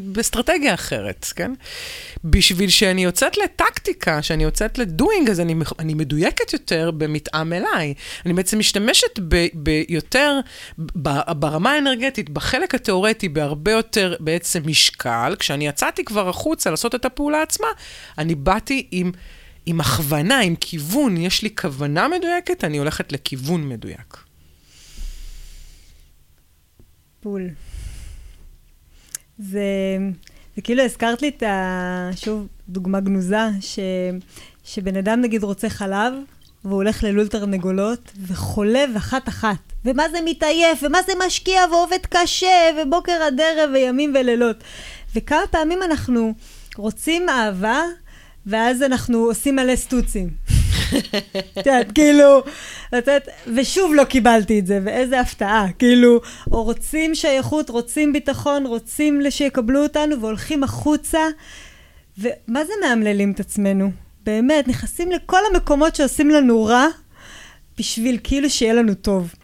[0.00, 1.52] באסטרטגיה אחרת, כן?
[2.24, 7.94] בשביל שאני יוצאת לטקטיקה, שאני יוצאת ל doing, אז אני, אני מדויקת יותר במתאם אליי.
[8.26, 9.18] אני בעצם משתמשת
[9.54, 10.40] ביותר,
[11.34, 15.34] ברמה האנרגטית, בחלק התיאורטי, בהרבה יותר בעצם משקל.
[15.38, 17.68] כשאני יצאתי כבר החוצה לעשות את הפעולה עצמה,
[18.18, 19.12] אני באתי עם...
[19.66, 24.16] עם הכוונה, עם כיוון, יש לי כוונה מדויקת, אני הולכת לכיוון מדויק.
[27.22, 27.48] בול.
[29.38, 29.62] זה,
[30.56, 32.10] זה כאילו הזכרת לי את ה...
[32.16, 33.78] שוב, דוגמה גנוזה, ש,
[34.64, 36.14] שבן אדם נגיד רוצה חלב,
[36.64, 39.56] והוא הולך ללול תרנגולות, וחולב אחת-אחת.
[39.84, 44.56] ומה זה מתעייף, ומה זה משקיע ועובד קשה, ובוקר עד ערב, וימים ולילות.
[45.14, 46.34] וכמה פעמים אנחנו
[46.76, 47.80] רוצים אהבה,
[48.46, 50.30] ואז אנחנו עושים מלא סטוצים.
[50.98, 52.42] את יודעת, כאילו,
[52.92, 56.20] לתת, ושוב לא קיבלתי את זה, ואיזה הפתעה, כאילו,
[56.52, 61.20] או רוצים שייכות, רוצים ביטחון, רוצים שיקבלו אותנו, והולכים החוצה,
[62.18, 63.90] ומה זה מאמללים את עצמנו?
[64.24, 66.86] באמת, נכנסים לכל המקומות שעושים לנו רע,
[67.78, 69.34] בשביל כאילו שיהיה לנו טוב.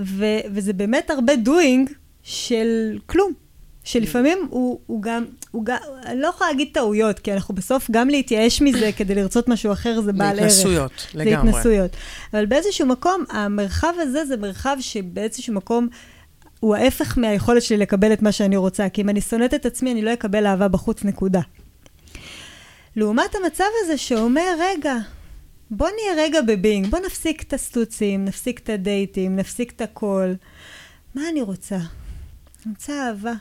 [0.00, 1.92] ו- וזה באמת הרבה doing
[2.22, 3.47] של כלום.
[3.88, 5.76] שלפעמים הוא, הוא גם, הוא גם,
[6.06, 10.00] אני לא יכולה להגיד טעויות, כי אנחנו בסוף גם להתייאש מזה כדי לרצות משהו אחר
[10.00, 10.38] זה בעל ערך.
[10.40, 11.52] להתנסויות, לגמרי.
[11.52, 11.90] זה התנסויות.
[12.32, 15.88] אבל באיזשהו מקום, המרחב הזה זה מרחב שבאיזשהו מקום...
[16.60, 19.92] הוא ההפך מהיכולת שלי לקבל את מה שאני רוצה, כי אם אני שונאת את עצמי,
[19.92, 21.40] אני לא אקבל אהבה בחוץ, נקודה.
[22.96, 24.94] לעומת המצב הזה שאומר, רגע,
[25.70, 30.32] בוא נהיה רגע בבינג, בוא נפסיק את הסטוצים, נפסיק את הדייטים, נפסיק את הכל.
[31.14, 31.78] מה אני רוצה?
[32.66, 33.32] רוצה אהבה.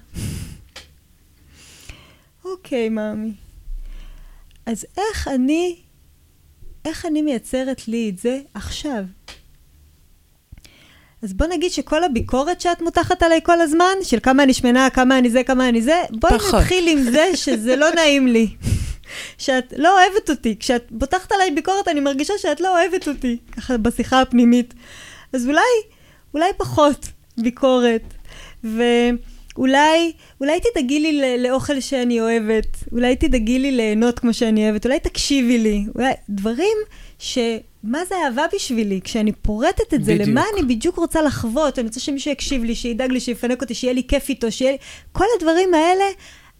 [2.46, 3.34] אוקיי, מאמי.
[4.66, 5.76] אז איך אני,
[6.86, 9.04] איך אני מייצרת לי את זה עכשיו?
[11.24, 15.18] אז בוא נגיד שכל הביקורת שאת מותחת עליי כל הזמן, של כמה אני שמנה, כמה
[15.18, 16.34] אני זה, כמה אני זה, בואי.
[16.34, 18.56] נתחיל עם זה שזה לא נעים לי.
[19.38, 20.56] שאת לא אוהבת אותי.
[20.60, 24.74] כשאת פותחת עליי ביקורת, אני מרגישה שאת לא אוהבת אותי, ככה בשיחה הפנימית.
[25.34, 25.62] אז אולי,
[26.34, 27.08] אולי פחות
[27.38, 28.02] ביקורת.
[28.64, 28.84] ו...
[29.58, 35.00] אולי, אולי תדאגי לי לאוכל שאני אוהבת, אולי תדאגי לי ליהנות כמו שאני אוהבת, אולי
[35.00, 36.78] תקשיבי לי, אולי דברים
[37.20, 37.38] ש...
[37.84, 39.02] מה זה אהבה בשבילי?
[39.04, 40.30] כשאני פורטת את זה, בדיוק.
[40.30, 41.80] למה אני בדיוק רוצה לחוות?
[41.80, 44.78] אני רוצה שמישהו יקשיב לי, שידאג לי, שיפנק אותי, שיהיה לי כיף איתו, שיהיה לי...
[45.12, 46.04] כל הדברים האלה,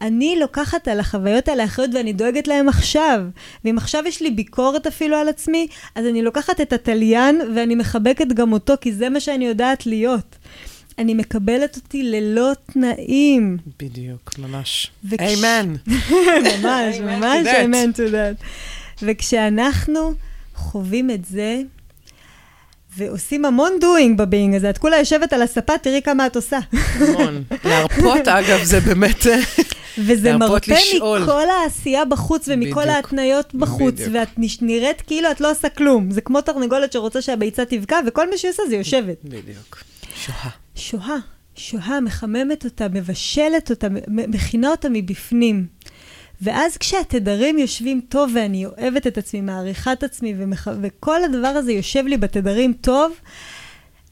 [0.00, 3.20] אני לוקחת על החוויות האלה אחריות ואני דואגת להם עכשיו.
[3.64, 8.26] ואם עכשיו יש לי ביקורת אפילו על עצמי, אז אני לוקחת את התליין ואני מחבקת
[8.26, 10.37] גם אותו, כי זה מה שאני יודעת להיות.
[10.98, 13.58] אני מקבלת אותי ללא תנאים.
[13.80, 14.90] בדיוק, ממש.
[15.20, 15.74] אמן.
[16.62, 18.44] ממש, ממש אמן to that.
[19.02, 20.14] וכשאנחנו
[20.54, 21.60] חווים את זה,
[22.96, 26.58] ועושים המון דואינג בביינג הזה, את כולה יושבת על הספה, תראי כמה את עושה.
[26.72, 27.42] המון.
[27.64, 29.26] להרפות, אגב, זה באמת...
[29.98, 30.74] וזה מרפא
[31.22, 34.10] מכל העשייה בחוץ ומכל בדיוק, ההתניות בחוץ, בדיוק.
[34.14, 34.28] ואת
[34.62, 36.10] נראית כאילו את לא עושה כלום.
[36.10, 39.16] זה כמו תרנגולת שרוצה שהביצה תבקע, וכל מה שהיא עושה זה יושבת.
[39.24, 39.87] בדיוק.
[40.18, 40.50] שואה.
[40.74, 41.16] שוהה,
[41.54, 45.66] שוהה, מחממת אותה, מבשלת אותה, מכינה אותה מבפנים.
[46.42, 50.68] ואז כשהתדרים יושבים טוב ואני אוהבת את עצמי, מעריכה את עצמי, ומח...
[50.82, 53.12] וכל הדבר הזה יושב לי בתדרים טוב,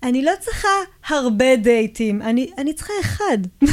[0.03, 0.69] אני לא צריכה
[1.09, 3.39] הרבה דייטים, אני, אני צריכה אחד.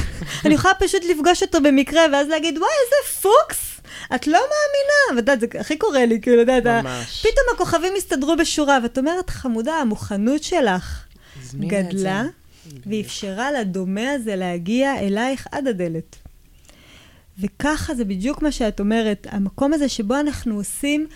[0.46, 3.82] אני יכולה פשוט לפגוש אותו במקרה, ואז להגיד, וואי, איזה פוקס!
[4.16, 5.10] את לא מאמינה.
[5.10, 6.86] ואת יודעת, זה הכי קורה לי, כאילו, את יודעת,
[7.22, 11.06] פתאום הכוכבים הסתדרו בשורה, ואת אומרת, חמודה, המוכנות שלך
[11.60, 12.24] גדלה,
[12.86, 16.16] ואפשרה לדומה הזה להגיע אלייך עד הדלת.
[17.40, 21.08] וככה זה בדיוק מה שאת אומרת, המקום הזה שבו אנחנו עושים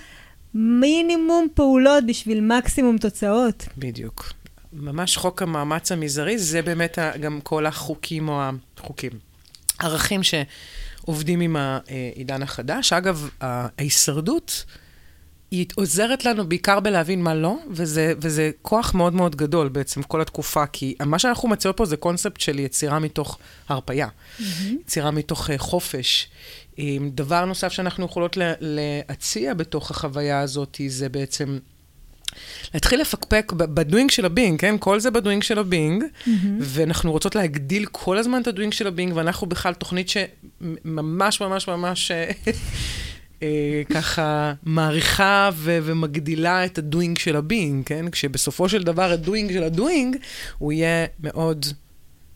[0.53, 3.67] מינימום פעולות בשביל מקסימום תוצאות.
[3.77, 4.33] בדיוק.
[4.73, 8.41] ממש חוק המאמץ המזערי, זה באמת גם כל החוקים או
[8.77, 9.11] החוקים.
[9.79, 12.93] ערכים שעובדים עם העידן החדש.
[12.93, 14.65] אגב, ההישרדות...
[15.51, 20.21] היא עוזרת לנו בעיקר בלהבין מה לא, וזה, וזה כוח מאוד מאוד גדול בעצם כל
[20.21, 23.37] התקופה, כי מה שאנחנו מציעות פה זה קונספט של יצירה מתוך
[23.69, 24.43] הרפייה, mm-hmm.
[24.81, 26.29] יצירה מתוך uh, חופש.
[26.75, 26.79] Um,
[27.11, 31.59] דבר נוסף שאנחנו יכולות לה, להציע בתוך החוויה הזאת, זה בעצם...
[32.73, 34.75] להתחיל לפקפק ב doing של ה being, כן?
[34.79, 36.29] כל זה ב doing של ה being, mm-hmm.
[36.59, 41.41] ואנחנו רוצות להגדיל כל הזמן את ה doing של ה being, ואנחנו בכלל תוכנית שממש
[41.41, 42.11] ממש ממש
[43.43, 48.05] אה, ככה מעריכה ו- ומגדילה את ה doing של ה being, כן?
[48.11, 50.17] כשבסופו של דבר ה doing של ה doing,
[50.57, 51.65] הוא יהיה מאוד,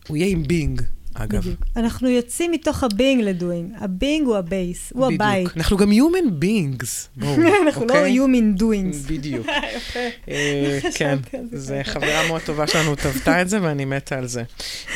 [0.07, 0.81] הוא יהיה עם being.
[1.13, 1.39] אגב.
[1.39, 1.59] בדיוק.
[1.75, 3.71] אנחנו יוצאים מתוך הבינג לדוינג.
[3.79, 5.21] הבינג הוא הבייס, הוא בדיוק.
[5.21, 5.57] הבית.
[5.57, 7.21] אנחנו גם human beings.
[7.65, 8.19] אנחנו לא אוקיי?
[8.19, 9.07] human doings.
[9.07, 9.47] בדיוק.
[10.29, 11.17] אה, כן,
[11.53, 14.43] זו חברה מאוד טובה שלנו טבעה את זה, ואני מתה על זה.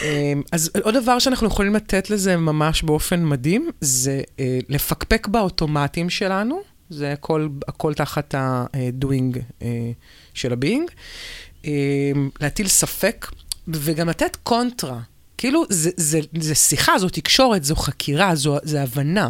[0.03, 6.09] אה, אז עוד דבר שאנחנו יכולים לתת לזה ממש באופן מדהים, זה אה, לפקפק באוטומטים
[6.09, 6.61] שלנו.
[6.89, 9.37] זה הכל, הכל תחת ה-doing
[10.33, 10.91] של ה being.
[12.41, 13.27] להטיל ספק,
[13.67, 14.99] וגם לתת קונטרה.
[15.37, 19.29] כאילו, זה, זה, זה שיחה, זו תקשורת, זו חקירה, זו, זו הבנה.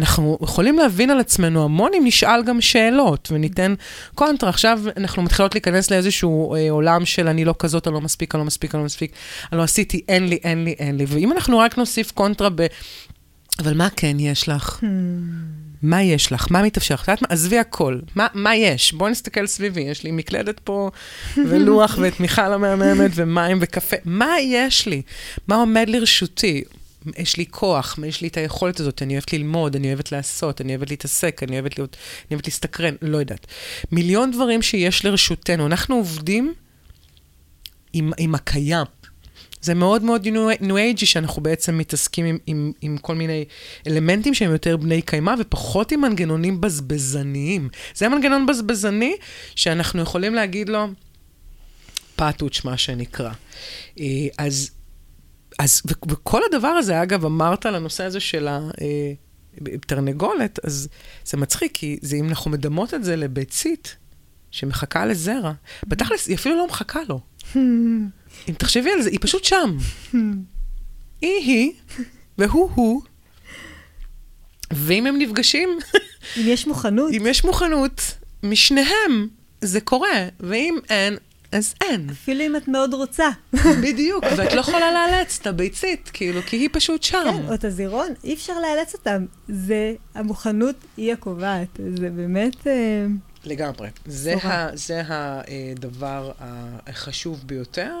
[0.00, 3.74] אנחנו יכולים להבין על עצמנו המון אם נשאל גם שאלות וניתן
[4.14, 4.50] קונטרה.
[4.50, 8.40] עכשיו אנחנו מתחילות להיכנס לאיזשהו אה, עולם של אני לא כזאת, אני לא מספיק, אני
[8.40, 9.12] לא מספיק, אני לא מספיק,
[9.52, 11.04] אני לא עשיתי, אין לי, אין לי, אין לי.
[11.08, 12.66] ואם אנחנו רק נוסיף קונטרה ב...
[13.58, 14.80] אבל מה כן יש לך?
[14.80, 15.63] Hmm.
[15.84, 16.46] מה יש לך?
[16.50, 16.94] מה מתאפשר?
[16.94, 17.28] את יודעת מה?
[17.30, 17.98] עזבי הכל.
[18.14, 18.92] מה, מה יש?
[18.92, 19.80] בואי נסתכל סביבי.
[19.80, 20.90] יש לי מקלדת פה,
[21.48, 23.96] ולוח, ואת מיכל המהממת, ומים וקפה.
[24.04, 25.02] מה יש לי?
[25.48, 26.64] מה עומד לרשותי?
[27.18, 30.76] יש לי כוח, יש לי את היכולת הזאת, אני אוהבת ללמוד, אני אוהבת לעשות, אני
[30.76, 33.46] אוהבת להתעסק, אני אוהבת להיות, אני אוהבת להסתקרן, לא יודעת.
[33.92, 35.66] מיליון דברים שיש לרשותנו.
[35.66, 36.54] אנחנו עובדים
[37.92, 38.86] עם, עם הקיים.
[39.64, 40.28] זה מאוד מאוד
[40.60, 43.44] ניו אייג'י שאנחנו בעצם מתעסקים עם, עם, עם כל מיני
[43.86, 47.68] אלמנטים שהם יותר בני קיימא ופחות עם מנגנונים בזבזניים.
[47.94, 49.16] זה מנגנון בזבזני
[49.54, 50.86] שאנחנו יכולים להגיד לו
[52.16, 53.30] פאטוץ', מה שנקרא.
[54.00, 54.04] אה,
[54.38, 54.70] אז,
[55.58, 58.48] אז וכל הדבר הזה, אגב, אמרת על הנושא הזה של
[59.74, 60.88] התרנגולת, אז
[61.24, 63.96] זה מצחיק, כי זה, אם אנחנו מדמות את זה לביצית
[64.50, 65.52] שמחכה לזרע,
[65.86, 67.20] בתכלס, היא אפילו לא מחכה לו.
[68.48, 69.76] אם תחשבי על זה, היא פשוט שם.
[71.20, 71.72] היא היא,
[72.38, 73.02] והוא הוא,
[74.72, 75.78] ואם הם נפגשים...
[76.36, 77.12] אם יש מוכנות.
[77.14, 78.00] אם יש מוכנות,
[78.42, 79.28] משניהם
[79.60, 81.16] זה קורה, ואם אין,
[81.52, 82.10] אז אין.
[82.10, 83.28] אפילו אם את מאוד רוצה.
[83.82, 87.24] בדיוק, ואת לא יכולה לאלץ את הביצית, כאילו, כי היא פשוט שם.
[87.24, 89.26] כן, או את הזירון, אי אפשר לאלץ אותם.
[89.48, 91.80] זה, המוכנות היא הקובעת.
[91.96, 92.66] זה באמת...
[92.66, 93.06] אה,
[93.46, 93.88] לגמרי.
[94.06, 96.32] זה, ה, זה הדבר
[96.86, 97.94] החשוב ביותר.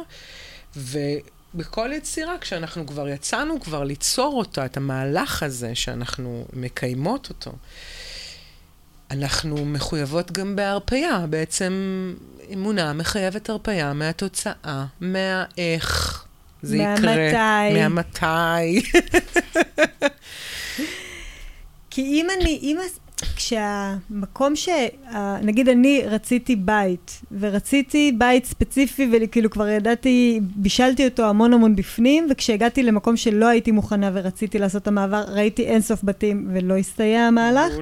[0.76, 7.52] ובכל יצירה, כשאנחנו כבר יצאנו כבר ליצור אותה, את המהלך הזה שאנחנו מקיימות אותו,
[9.10, 11.26] אנחנו מחויבות גם בהרפייה.
[11.30, 11.72] בעצם
[12.52, 16.24] אמונה מחייבת הרפייה מהתוצאה, מהאיך
[16.62, 17.16] זה יקרה.
[17.72, 17.74] מהמתי.
[17.74, 18.90] מהמתי.
[21.90, 22.76] כי אם אני, אם,
[23.36, 24.68] כשהמקום ש...
[25.42, 32.26] נגיד אני רציתי בית, ורציתי בית ספציפי, וכאילו כבר ידעתי, בישלתי אותו המון המון בפנים,
[32.30, 37.72] וכשהגעתי למקום שלא הייתי מוכנה ורציתי לעשות את המעבר, ראיתי אינסוף בתים ולא הסתייע המהלך.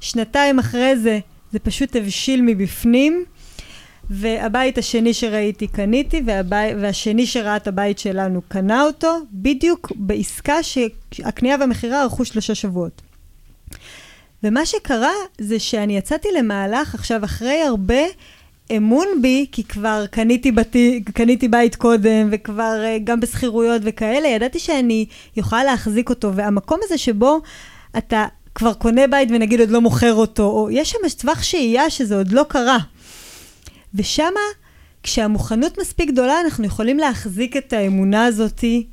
[0.00, 1.18] שנתיים אחרי זה,
[1.52, 3.24] זה פשוט הבשיל מבפנים.
[4.10, 6.74] והבית השני שראיתי קניתי, והבי...
[6.80, 13.02] והשני שראה את הבית שלנו קנה אותו, בדיוק בעסקה שהקנייה והמכירה ארכו שלושה שבועות.
[14.42, 18.02] ומה שקרה זה שאני יצאתי למהלך עכשיו אחרי הרבה
[18.76, 24.58] אמון בי, כי כבר קניתי, בתי, קניתי בית קודם, וכבר uh, גם בשכירויות וכאלה, ידעתי
[24.58, 25.06] שאני
[25.36, 27.40] יכולה להחזיק אותו, והמקום הזה שבו
[27.98, 32.16] אתה כבר קונה בית ונגיד עוד לא מוכר אותו, או יש שם טווח שהייה שזה
[32.16, 32.78] עוד לא קרה.
[33.94, 34.40] ושמה,
[35.02, 38.86] כשהמוכנות מספיק גדולה, אנחנו יכולים להחזיק את האמונה הזאתי,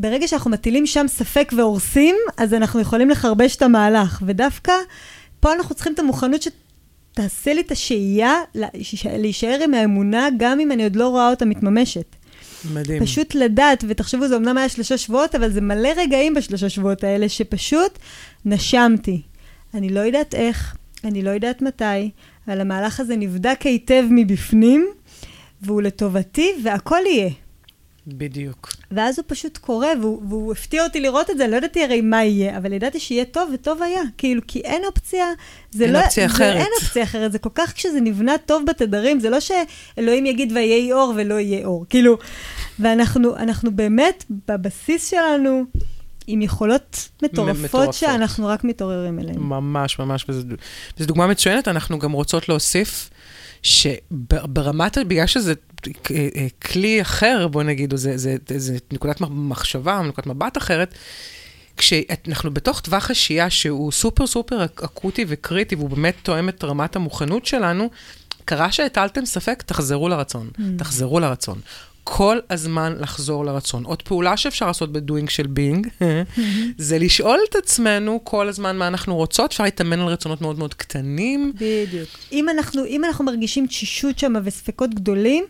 [0.00, 4.22] וברגע שאנחנו מטילים שם ספק והורסים, אז אנחנו יכולים לחרבש את המהלך.
[4.26, 4.72] ודווקא
[5.40, 8.34] פה אנחנו צריכים את המוכנות שתעשה לי את השהייה,
[9.18, 12.16] להישאר עם האמונה, גם אם אני עוד לא רואה אותה מתממשת.
[12.74, 13.02] מדהים.
[13.02, 17.28] פשוט לדעת, ותחשבו, זה אמנם היה שלושה שבועות, אבל זה מלא רגעים בשלושה שבועות האלה,
[17.28, 17.98] שפשוט
[18.44, 19.22] נשמתי.
[19.74, 22.10] אני לא יודעת איך, אני לא יודעת מתי,
[22.48, 24.88] אבל המהלך הזה נבדק היטב מבפנים,
[25.62, 27.30] והוא לטובתי, והכל יהיה.
[28.06, 28.72] בדיוק.
[28.90, 32.24] ואז הוא פשוט קורה, והוא, והוא הפתיע אותי לראות את זה, לא ידעתי הרי מה
[32.24, 34.02] יהיה, אבל ידעתי שיהיה טוב, וטוב היה.
[34.18, 35.26] כאילו, כי אין אופציה,
[35.70, 35.98] זה אין לא...
[35.98, 36.56] אופציה זה, אחרת.
[36.56, 40.92] אין אופציה אחרת, זה כל כך כשזה נבנה טוב בתדרים, זה לא שאלוהים יגיד ויהי
[40.92, 41.86] אור ולא יהיה אור.
[41.90, 42.18] כאילו,
[42.78, 45.64] ואנחנו אנחנו באמת, בבסיס שלנו,
[46.26, 47.94] עם יכולות מטורפות, מטורפות.
[47.94, 49.38] שאנחנו רק מתעוררים אליהן.
[49.38, 50.42] ממש, ממש, וזו
[51.00, 51.68] דוגמה מצוינת.
[51.68, 53.10] אנחנו גם רוצות להוסיף
[53.62, 55.54] שברמת, בגלל שזה
[56.62, 60.94] כלי אחר, בוא נגיד, או זה, זה, זה, זה נקודת מחשבה, נקודת מבט אחרת,
[61.76, 67.46] כשאנחנו בתוך טווח השהייה שהוא סופר סופר אקוטי וקריטי, והוא באמת תואם את רמת המוכנות
[67.46, 67.90] שלנו,
[68.44, 70.50] קרה שהטלתם ספק, תחזרו לרצון.
[70.56, 70.60] Mm.
[70.78, 71.60] תחזרו לרצון.
[72.04, 73.84] כל הזמן לחזור לרצון.
[73.84, 75.88] עוד פעולה שאפשר לעשות בדואינג של בינג,
[76.78, 80.74] זה לשאול את עצמנו כל הזמן מה אנחנו רוצות, אפשר להתאמן על רצונות מאוד מאוד
[80.74, 81.52] קטנים.
[81.54, 82.08] בדיוק.
[82.32, 85.44] אם אנחנו, אם אנחנו מרגישים תשישות שם וספקות גדולים,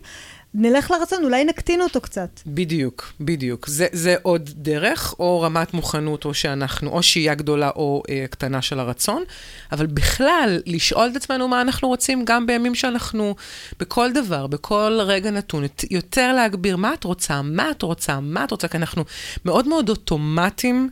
[0.53, 2.39] נלך לרצון, אולי נקטין אותו קצת.
[2.45, 3.67] בדיוק, בדיוק.
[3.67, 8.61] זה, זה עוד דרך, או רמת מוכנות, או שאנחנו, או שהייה גדולה או אה, קטנה
[8.61, 9.23] של הרצון,
[9.71, 13.35] אבל בכלל, לשאול את עצמנו מה אנחנו רוצים גם בימים שאנחנו,
[13.79, 18.51] בכל דבר, בכל רגע נתון, יותר להגביר מה את רוצה, מה את רוצה, מה את
[18.51, 19.03] רוצה, כי אנחנו
[19.45, 20.89] מאוד מאוד אוטומטיים,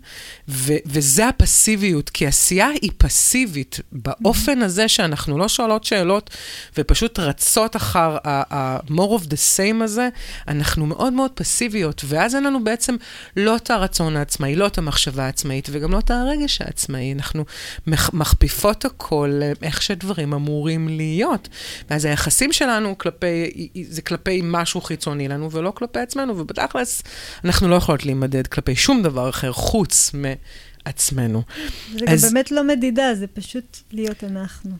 [0.49, 6.29] ו, וזה הפסיביות, כי עשייה היא פסיבית, באופן הזה שאנחנו לא שואלות שאלות,
[6.77, 10.09] ופשוט רצות אחר ה-more of the same הזה,
[10.47, 12.95] אנחנו מאוד מאוד פסיביות, ואז אין לנו בעצם
[13.35, 17.13] לא את הרצון העצמאי, לא את המחשבה העצמאית, וגם לא את הרגש העצמאי.
[17.13, 17.45] אנחנו
[18.13, 21.49] מכפיפות הכל איך שדברים אמורים להיות.
[21.89, 27.03] ואז היחסים שלנו כלפי, זה כלפי משהו חיצוני לנו, ולא כלפי עצמנו, ובתכלס,
[27.45, 31.43] אנחנו לא יכולות להימדד כלפי שום דבר אחר חוץ מעצמנו.
[31.99, 32.25] זה אז...
[32.25, 34.71] גם באמת לא מדידה, זה פשוט להיות אנחנו.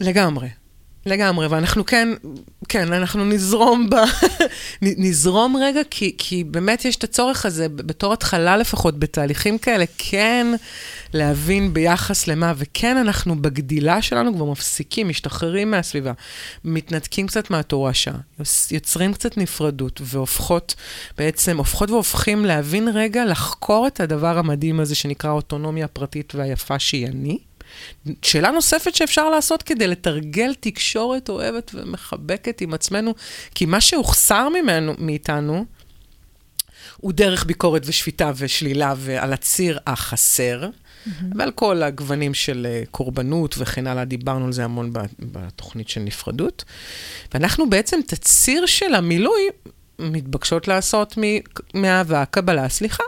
[0.00, 0.63] לגמרי.
[1.06, 2.08] לגמרי, ואנחנו כן,
[2.68, 3.94] כן, אנחנו נזרום ב...
[4.82, 10.46] נזרום רגע, כי, כי באמת יש את הצורך הזה, בתור התחלה לפחות, בתהליכים כאלה, כן
[11.12, 16.12] להבין ביחס למה, וכן אנחנו בגדילה שלנו כבר מפסיקים, משתחררים מהסביבה,
[16.64, 18.12] מתנתקים קצת מהתורשה,
[18.70, 20.74] יוצרים קצת נפרדות, והופכות,
[21.18, 27.06] בעצם, הופכות והופכים להבין רגע, לחקור את הדבר המדהים הזה שנקרא אוטונומיה פרטית והיפה שהיא
[27.06, 27.38] אני.
[28.22, 33.14] שאלה נוספת שאפשר לעשות כדי לתרגל תקשורת אוהבת ומחבקת עם עצמנו,
[33.54, 35.64] כי מה שהוחסר ממנו, מאיתנו,
[36.96, 41.10] הוא דרך ביקורת ושפיטה ושלילה ועל הציר החסר, mm-hmm.
[41.36, 46.64] ועל כל הגוונים של uh, קורבנות וכן הלאה, דיברנו על זה המון בתוכנית של נפרדות.
[47.34, 49.48] ואנחנו בעצם את הציר של המילוי
[49.98, 51.18] מתבקשות לעשות
[51.74, 53.04] מאהבה, קבלה, סליחה.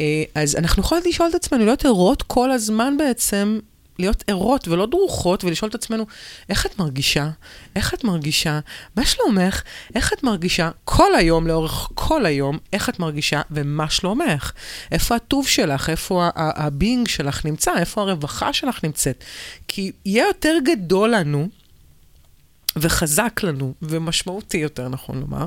[0.00, 3.58] אה, אז אנחנו יכולות לשאול את עצמנו, להיות ערות כל הזמן בעצם
[4.00, 6.06] להיות ערות ולא דרוכות ולשאול את עצמנו,
[6.48, 7.30] איך את מרגישה?
[7.76, 8.60] איך את מרגישה?
[8.96, 9.62] מה שלומך?
[9.94, 10.70] איך את מרגישה?
[10.84, 14.52] כל היום, לאורך כל היום, איך את מרגישה ומה שלומך?
[14.92, 15.90] איפה הטוב שלך?
[15.90, 17.72] איפה הבינג שלך נמצא?
[17.78, 19.24] איפה הרווחה שלך נמצאת?
[19.68, 21.48] כי יהיה יותר גדול לנו
[22.76, 25.46] וחזק לנו ומשמעותי יותר, נכון לומר,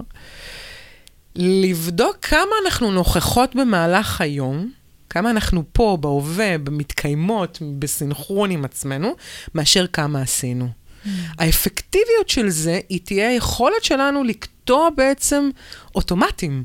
[1.35, 4.71] לבדוק כמה אנחנו נוכחות במהלך היום,
[5.13, 9.15] כמה אנחנו פה, בהווה, מתקיימות, בסינכרון עם עצמנו,
[9.55, 10.67] מאשר כמה עשינו.
[10.67, 11.07] Mm.
[11.39, 15.49] האפקטיביות של זה, היא תהיה היכולת שלנו לקטוע בעצם
[15.95, 16.63] אוטומטים.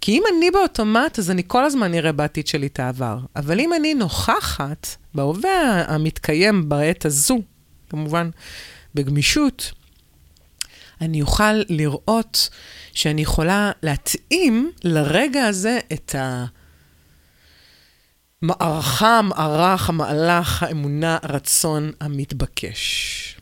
[0.00, 3.18] כי אם אני באוטומט, אז אני כל הזמן אראה בעתיד שלי את העבר.
[3.36, 7.38] אבל אם אני נוכחת בהווה המתקיים בעת הזו,
[7.90, 8.30] כמובן
[8.94, 9.72] בגמישות,
[11.00, 12.48] אני אוכל לראות
[12.92, 16.44] שאני יכולה להתאים לרגע הזה את ה...
[18.42, 23.36] מערכה, המערך, המהלך, האמונה, הרצון המתבקש.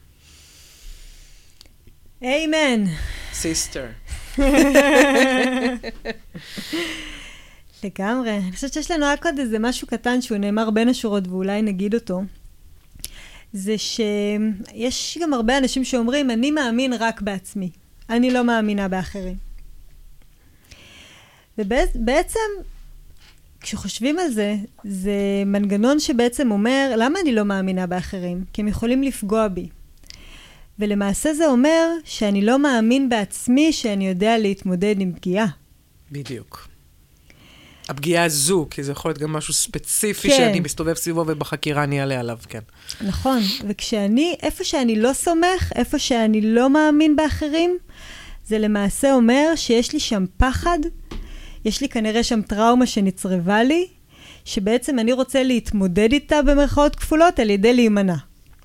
[2.22, 2.84] איימן.
[3.32, 3.86] סיסטר.
[7.84, 8.38] לגמרי.
[8.38, 11.94] אני חושבת שיש לנו רק עוד איזה משהו קטן שהוא נאמר בין השורות ואולי נגיד
[11.94, 12.22] אותו.
[13.52, 17.70] זה שיש גם הרבה אנשים שאומרים, אני מאמין רק בעצמי.
[18.10, 19.36] אני לא מאמינה באחרים.
[21.58, 22.40] ובעצם
[23.64, 25.12] כשחושבים על זה, זה
[25.46, 28.44] מנגנון שבעצם אומר, למה אני לא מאמינה באחרים?
[28.52, 29.68] כי הם יכולים לפגוע בי.
[30.78, 35.46] ולמעשה זה אומר שאני לא מאמין בעצמי שאני יודע להתמודד עם פגיעה.
[36.12, 36.68] בדיוק.
[37.88, 40.36] הפגיעה הזו, כי זה יכול להיות גם משהו ספציפי כן.
[40.36, 42.60] שאני מסתובב סביבו ובחקירה אני אעלה עליו, כן.
[43.00, 47.78] נכון, וכשאני, איפה שאני לא סומך, איפה שאני לא מאמין באחרים,
[48.46, 50.78] זה למעשה אומר שיש לי שם פחד,
[51.64, 53.86] יש לי כנראה שם טראומה שנצרבה לי,
[54.44, 58.14] שבעצם אני רוצה להתמודד איתה במרכאות כפולות על ידי להימנע.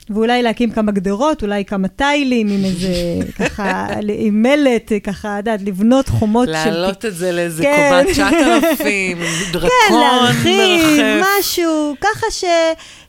[0.09, 2.93] ואולי להקים כמה גדרות, אולי כמה טיילים עם איזה,
[3.39, 3.87] ככה,
[4.17, 6.51] עם מלט, ככה, את יודעת, לבנות חומות של...
[6.51, 8.01] להעלות את זה לאיזה כן.
[8.03, 9.17] קומת 9,000,
[9.51, 11.27] דרקון כן, להרחיב, מרחף.
[11.39, 12.43] משהו, ככה ש,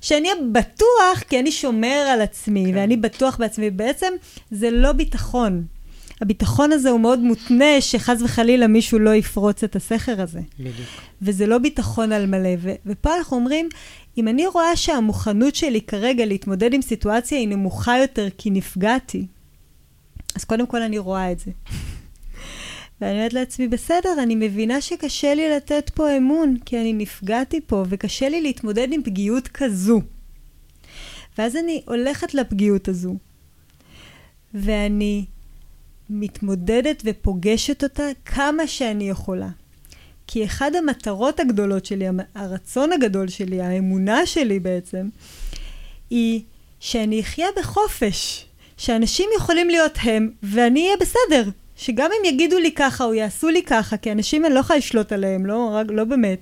[0.01, 2.79] שאני אהיה בטוח, כי אני שומר על עצמי, כן.
[2.79, 3.71] ואני בטוח בעצמי.
[3.71, 4.13] בעצם
[4.51, 5.63] זה לא ביטחון.
[6.21, 10.41] הביטחון הזה הוא מאוד מותנה, שחס וחלילה מישהו לא יפרוץ את הסכר הזה.
[10.59, 10.89] בדיוק.
[11.23, 12.51] וזה לא ביטחון על מלא.
[12.59, 13.69] ו- ופה אנחנו אומרים,
[14.19, 19.27] אם אני רואה שהמוכנות שלי כרגע להתמודד עם סיטואציה היא נמוכה יותר כי נפגעתי,
[20.35, 21.51] אז קודם כל אני רואה את זה.
[23.01, 27.85] ואני אומרת לעצמי, בסדר, אני מבינה שקשה לי לתת פה אמון, כי אני נפגעתי פה,
[27.89, 30.01] וקשה לי להתמודד עם פגיעות כזו.
[31.39, 33.15] ואז אני הולכת לפגיעות הזו,
[34.55, 35.25] ואני
[36.11, 39.49] מתמודדת ופוגשת אותה כמה שאני יכולה.
[40.27, 45.09] כי אחד המטרות הגדולות שלי, הרצון הגדול שלי, האמונה שלי בעצם,
[46.11, 46.43] היא
[46.81, 48.47] שאני אחיה בחופש.
[48.77, 51.51] שאנשים יכולים להיות הם, ואני אהיה בסדר.
[51.77, 55.13] שגם אם יגידו לי ככה או יעשו לי ככה, כי אנשים אני לא יכולה לשלוט
[55.13, 56.39] עליהם, לא, רק, לא באמת.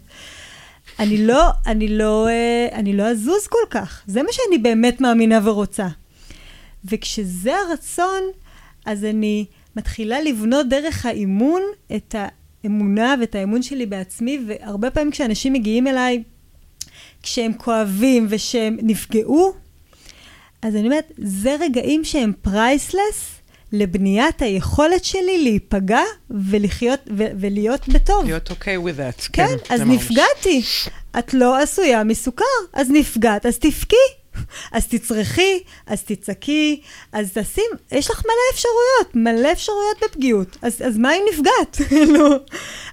[0.98, 4.02] אני לא, אני לא, אה, אני לא אזוז כל כך.
[4.06, 5.88] זה מה שאני באמת מאמינה ורוצה.
[6.84, 8.22] וכשזה הרצון,
[8.86, 9.46] אז אני
[9.78, 11.62] מתחילה לבנות דרך האימון
[11.96, 12.14] את
[12.64, 16.22] האמונה ואת האמון שלי בעצמי, והרבה פעמים כשאנשים מגיעים אליי,
[17.22, 19.52] כשהם כואבים ושהם נפגעו,
[20.62, 23.34] אז אני אומרת, זה רגעים שהם פרייסלס
[23.72, 28.24] לבניית היכולת שלי להיפגע ולחיות, ו- ולהיות בטוב.
[28.24, 29.28] להיות אוקיי okay with that.
[29.32, 29.96] כן, אז זה ממש.
[29.96, 30.62] נפגעתי.
[31.18, 33.96] את לא עשויה מסוכר, אז נפגעת, אז תבכי.
[34.72, 36.80] אז תצרכי, אז תצעקי,
[37.12, 40.57] אז תשים, יש לך מלא אפשרויות, מלא אפשרויות בפגיעות.
[40.62, 41.76] אז, אז מה אם נפגעת?
[41.89, 42.28] כאילו,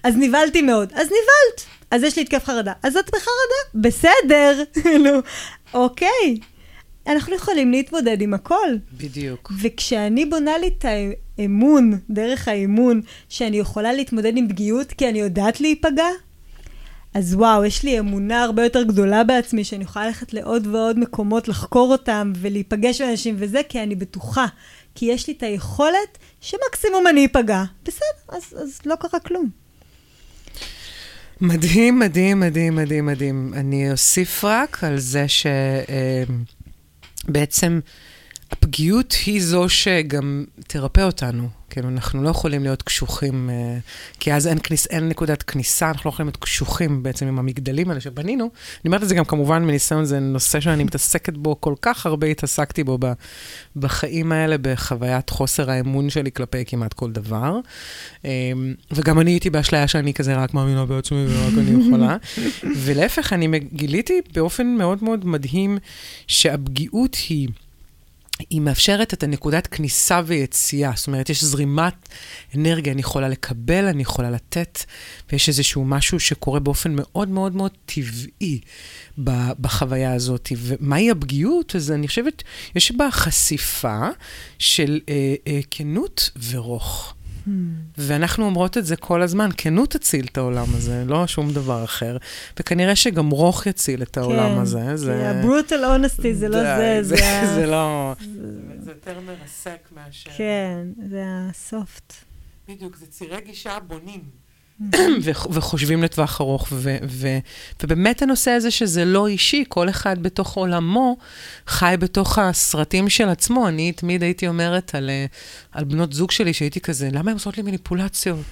[0.03, 0.91] אז נבהלתי מאוד.
[0.93, 1.65] אז נבהלת.
[1.91, 2.73] אז יש לי התקף חרדה.
[2.83, 3.61] אז את בחרדה?
[3.75, 4.63] בסדר.
[4.81, 5.11] כאילו,
[5.73, 6.39] אוקיי.
[7.07, 8.69] אנחנו יכולים להתמודד עם הכל.
[8.93, 9.51] בדיוק.
[9.61, 10.85] וכשאני בונה לי את
[11.37, 16.07] האמון, דרך האמון, שאני יכולה להתמודד עם פגיעות כי אני יודעת להיפגע,
[17.15, 21.47] אז וואו, יש לי אמונה הרבה יותר גדולה בעצמי, שאני יכולה ללכת לעוד ועוד מקומות,
[21.47, 24.45] לחקור אותם ולהיפגש עם אנשים וזה, כי אני בטוחה.
[24.95, 27.63] כי יש לי את היכולת שמקסימום אני אפגע.
[27.85, 29.49] בסדר, אז, אז לא קרה כלום.
[31.41, 33.53] מדהים, מדהים, מדהים, מדהים, מדהים.
[33.55, 35.25] אני אוסיף רק על זה
[37.27, 37.79] שבעצם
[38.51, 41.49] הפגיעות היא זו שגם תרפא אותנו.
[41.69, 43.77] כאילו, אנחנו לא יכולים להיות קשוחים, אה,
[44.19, 47.89] כי אז אין, כניס, אין נקודת כניסה, אנחנו לא יכולים להיות קשוחים בעצם עם המגדלים
[47.89, 48.43] האלה שבנינו.
[48.43, 48.51] אני
[48.85, 52.83] אומרת את זה גם כמובן מניסיון, זה נושא שאני מתעסקת בו, כל כך הרבה התעסקתי
[52.83, 53.13] בו ב,
[53.75, 57.59] בחיים האלה, בחוויית חוסר האמון שלי כלפי כמעט כל דבר.
[58.25, 58.31] אה,
[58.91, 62.17] וגם אני הייתי באשליה שאני כזה רק מאמינה בעצמי ורק אני יכולה.
[62.83, 65.77] ולהפך, אני גיליתי באופן מאוד מאוד מדהים
[66.27, 67.47] שהפגיעות היא...
[68.49, 70.91] היא מאפשרת את הנקודת כניסה ויציאה.
[70.95, 72.09] זאת אומרת, יש זרימת
[72.55, 74.83] אנרגיה, אני יכולה לקבל, אני יכולה לתת,
[75.31, 78.59] ויש איזשהו משהו שקורה באופן מאוד מאוד מאוד טבעי
[79.61, 80.49] בחוויה הזאת.
[80.57, 81.75] ומהי הפגיעות?
[81.75, 82.43] אז אני חושבת,
[82.75, 84.07] יש בה חשיפה
[84.59, 87.14] של אה, אה, כנות ורוך.
[87.47, 87.49] Hmm.
[87.97, 92.17] ואנחנו אומרות את זה כל הזמן, כנות תציל את העולם הזה, לא שום דבר אחר.
[92.59, 94.97] וכנראה שגם רוך יציל את העולם כן, הזה.
[94.97, 95.29] זה...
[95.29, 97.15] הברוטל אונסטי זה לא זה, זה...
[97.15, 97.55] זה...
[97.55, 98.13] זה לא...
[98.79, 100.31] זה יותר מרסק מאשר...
[100.37, 102.13] כן, זה הסופט.
[102.67, 104.44] בדיוק, זה צירי גישה בונים.
[105.51, 107.37] וחושבים לטווח ארוך, ו- ו-
[107.83, 111.17] ובאמת הנושא הזה שזה לא אישי, כל אחד בתוך עולמו
[111.67, 113.67] חי בתוך הסרטים של עצמו.
[113.67, 115.09] אני תמיד הייתי אומרת על,
[115.71, 118.45] על בנות זוג שלי, שהייתי כזה, למה הן עושות לי מניפולציות?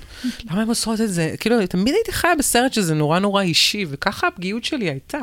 [0.43, 1.35] למה הן עושות את זה?
[1.39, 5.19] כאילו, תמיד הייתי חיה בסרט שזה נורא נורא אישי, וככה הפגיעות שלי הייתה.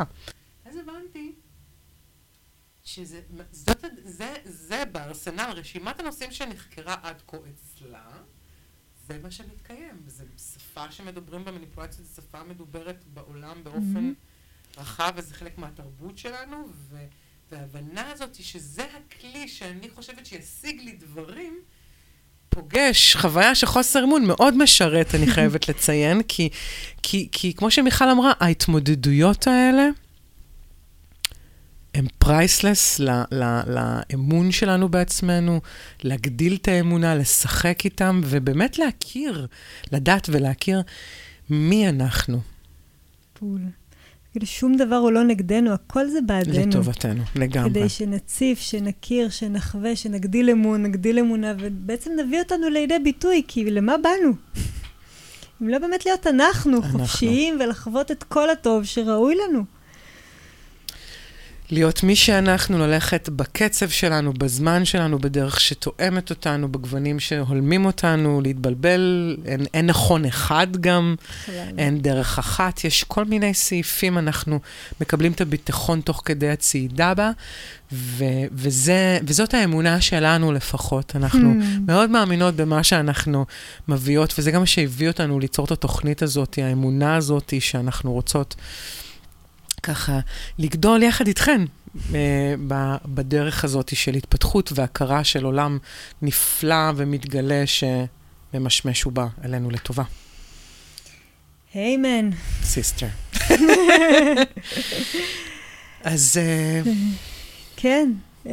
[2.84, 3.20] שזה
[3.52, 8.02] זאת, זה, זה בארסנל, רשימת הנושאים שנחקרה עד כה אצלה.
[9.12, 14.80] זה מה שמתקיים, זו שפה שמדברים במניפולציה, זו שפה מדוברת בעולם באופן mm-hmm.
[14.80, 16.56] רחב, וזה חלק מהתרבות שלנו,
[16.90, 17.06] ו-
[17.52, 21.58] וההבנה הזאת היא שזה הכלי שאני חושבת שישיג לי דברים,
[22.48, 26.48] פוגש חוויה של חוסר אמון מאוד משרת, אני חייבת לציין, כי,
[27.02, 29.88] כי, כי כמו שמיכל אמרה, ההתמודדויות האלה,
[31.94, 33.00] הם פרייסלס
[33.66, 35.60] לאמון שלנו בעצמנו,
[36.02, 39.46] להגדיל את האמונה, לשחק איתם, ובאמת להכיר,
[39.92, 40.82] לדעת ולהכיר
[41.50, 42.40] מי אנחנו.
[43.40, 43.60] בול.
[44.32, 46.66] כאילו שום דבר הוא לא נגדנו, הכל זה בעדנו.
[46.66, 47.70] לטובתנו, לגמרי.
[47.70, 53.96] כדי שנציף, שנכיר, שנחווה, שנגדיל אמון, נגדיל אמונה, ובעצם נביא אותנו לידי ביטוי, כי למה
[53.98, 54.32] באנו?
[55.62, 56.98] אם לא באמת להיות אנחנו, אנחנו.
[56.98, 59.64] חופשיים, ולחוות את כל הטוב שראוי לנו.
[61.70, 69.36] להיות מי שאנחנו, ללכת בקצב שלנו, בזמן שלנו, בדרך שתואמת אותנו, בגוונים שהולמים אותנו, להתבלבל,
[69.44, 71.14] אין, אין נכון אחד גם,
[71.78, 74.58] אין דרך אחת, יש כל מיני סעיפים, אנחנו
[75.00, 77.30] מקבלים את הביטחון תוך כדי הצעידה בה,
[77.92, 81.16] ו, וזה, וזאת האמונה שלנו לפחות.
[81.16, 81.64] אנחנו hmm.
[81.86, 83.46] מאוד מאמינות במה שאנחנו
[83.88, 88.54] מביאות, וזה גם מה שהביא אותנו ליצור את התוכנית הזאת, האמונה הזאת שאנחנו רוצות.
[89.82, 90.20] ככה
[90.58, 91.64] לגדול יחד איתכן
[92.14, 92.54] אה,
[93.04, 95.78] בדרך הזאת של התפתחות והכרה של עולם
[96.22, 100.04] נפלא ומתגלה שממשמש ובא אלינו לטובה.
[101.74, 102.30] איימן.
[102.62, 103.06] סיסטר.
[106.04, 106.36] אז...
[106.36, 106.92] אה,
[107.76, 108.12] כן,
[108.46, 108.52] אה,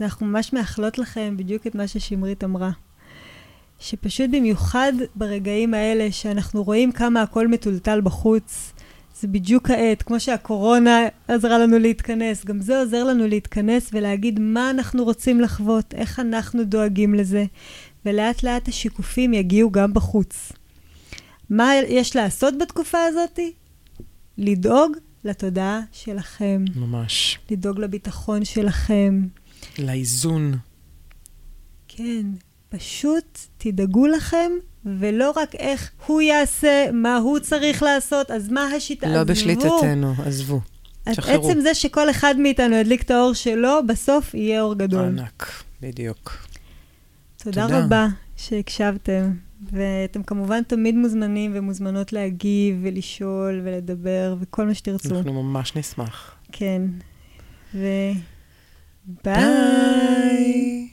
[0.00, 2.70] אנחנו ממש מאחלות לכם בדיוק את מה ששמרית אמרה.
[3.80, 8.72] שפשוט במיוחד ברגעים האלה שאנחנו רואים כמה הכל מטולטל בחוץ,
[9.20, 14.70] זה בדיוק העת, כמו שהקורונה עזרה לנו להתכנס, גם זה עוזר לנו להתכנס ולהגיד מה
[14.70, 17.44] אנחנו רוצים לחוות, איך אנחנו דואגים לזה,
[18.06, 20.52] ולאט לאט השיקופים יגיעו גם בחוץ.
[21.50, 23.38] מה יש לעשות בתקופה הזאת?
[24.38, 26.64] לדאוג לתודעה שלכם.
[26.76, 27.38] ממש.
[27.50, 29.26] לדאוג לביטחון שלכם.
[29.78, 30.54] לאיזון.
[31.88, 32.26] כן,
[32.68, 34.50] פשוט תדאגו לכם
[34.98, 39.08] ולא רק איך הוא יעשה, מה הוא צריך לעשות, אז מה השיטה?
[39.08, 39.32] לא עזבו.
[39.32, 40.60] בשליטתנו, עזבו.
[41.12, 41.50] שחררו.
[41.50, 45.04] עצם זה שכל אחד מאיתנו ידליק את האור שלו, בסוף יהיה אור גדול.
[45.04, 46.46] ענק, בדיוק.
[47.42, 49.30] תודה, תודה רבה שהקשבתם,
[49.72, 55.16] ואתם כמובן תמיד מוזמנים ומוזמנות להגיב ולשאול ולדבר וכל מה שתרצו.
[55.16, 56.34] אנחנו ממש נשמח.
[56.52, 56.82] כן.
[57.74, 57.86] ו...
[59.24, 59.34] ביי.
[59.34, 60.87] ביי.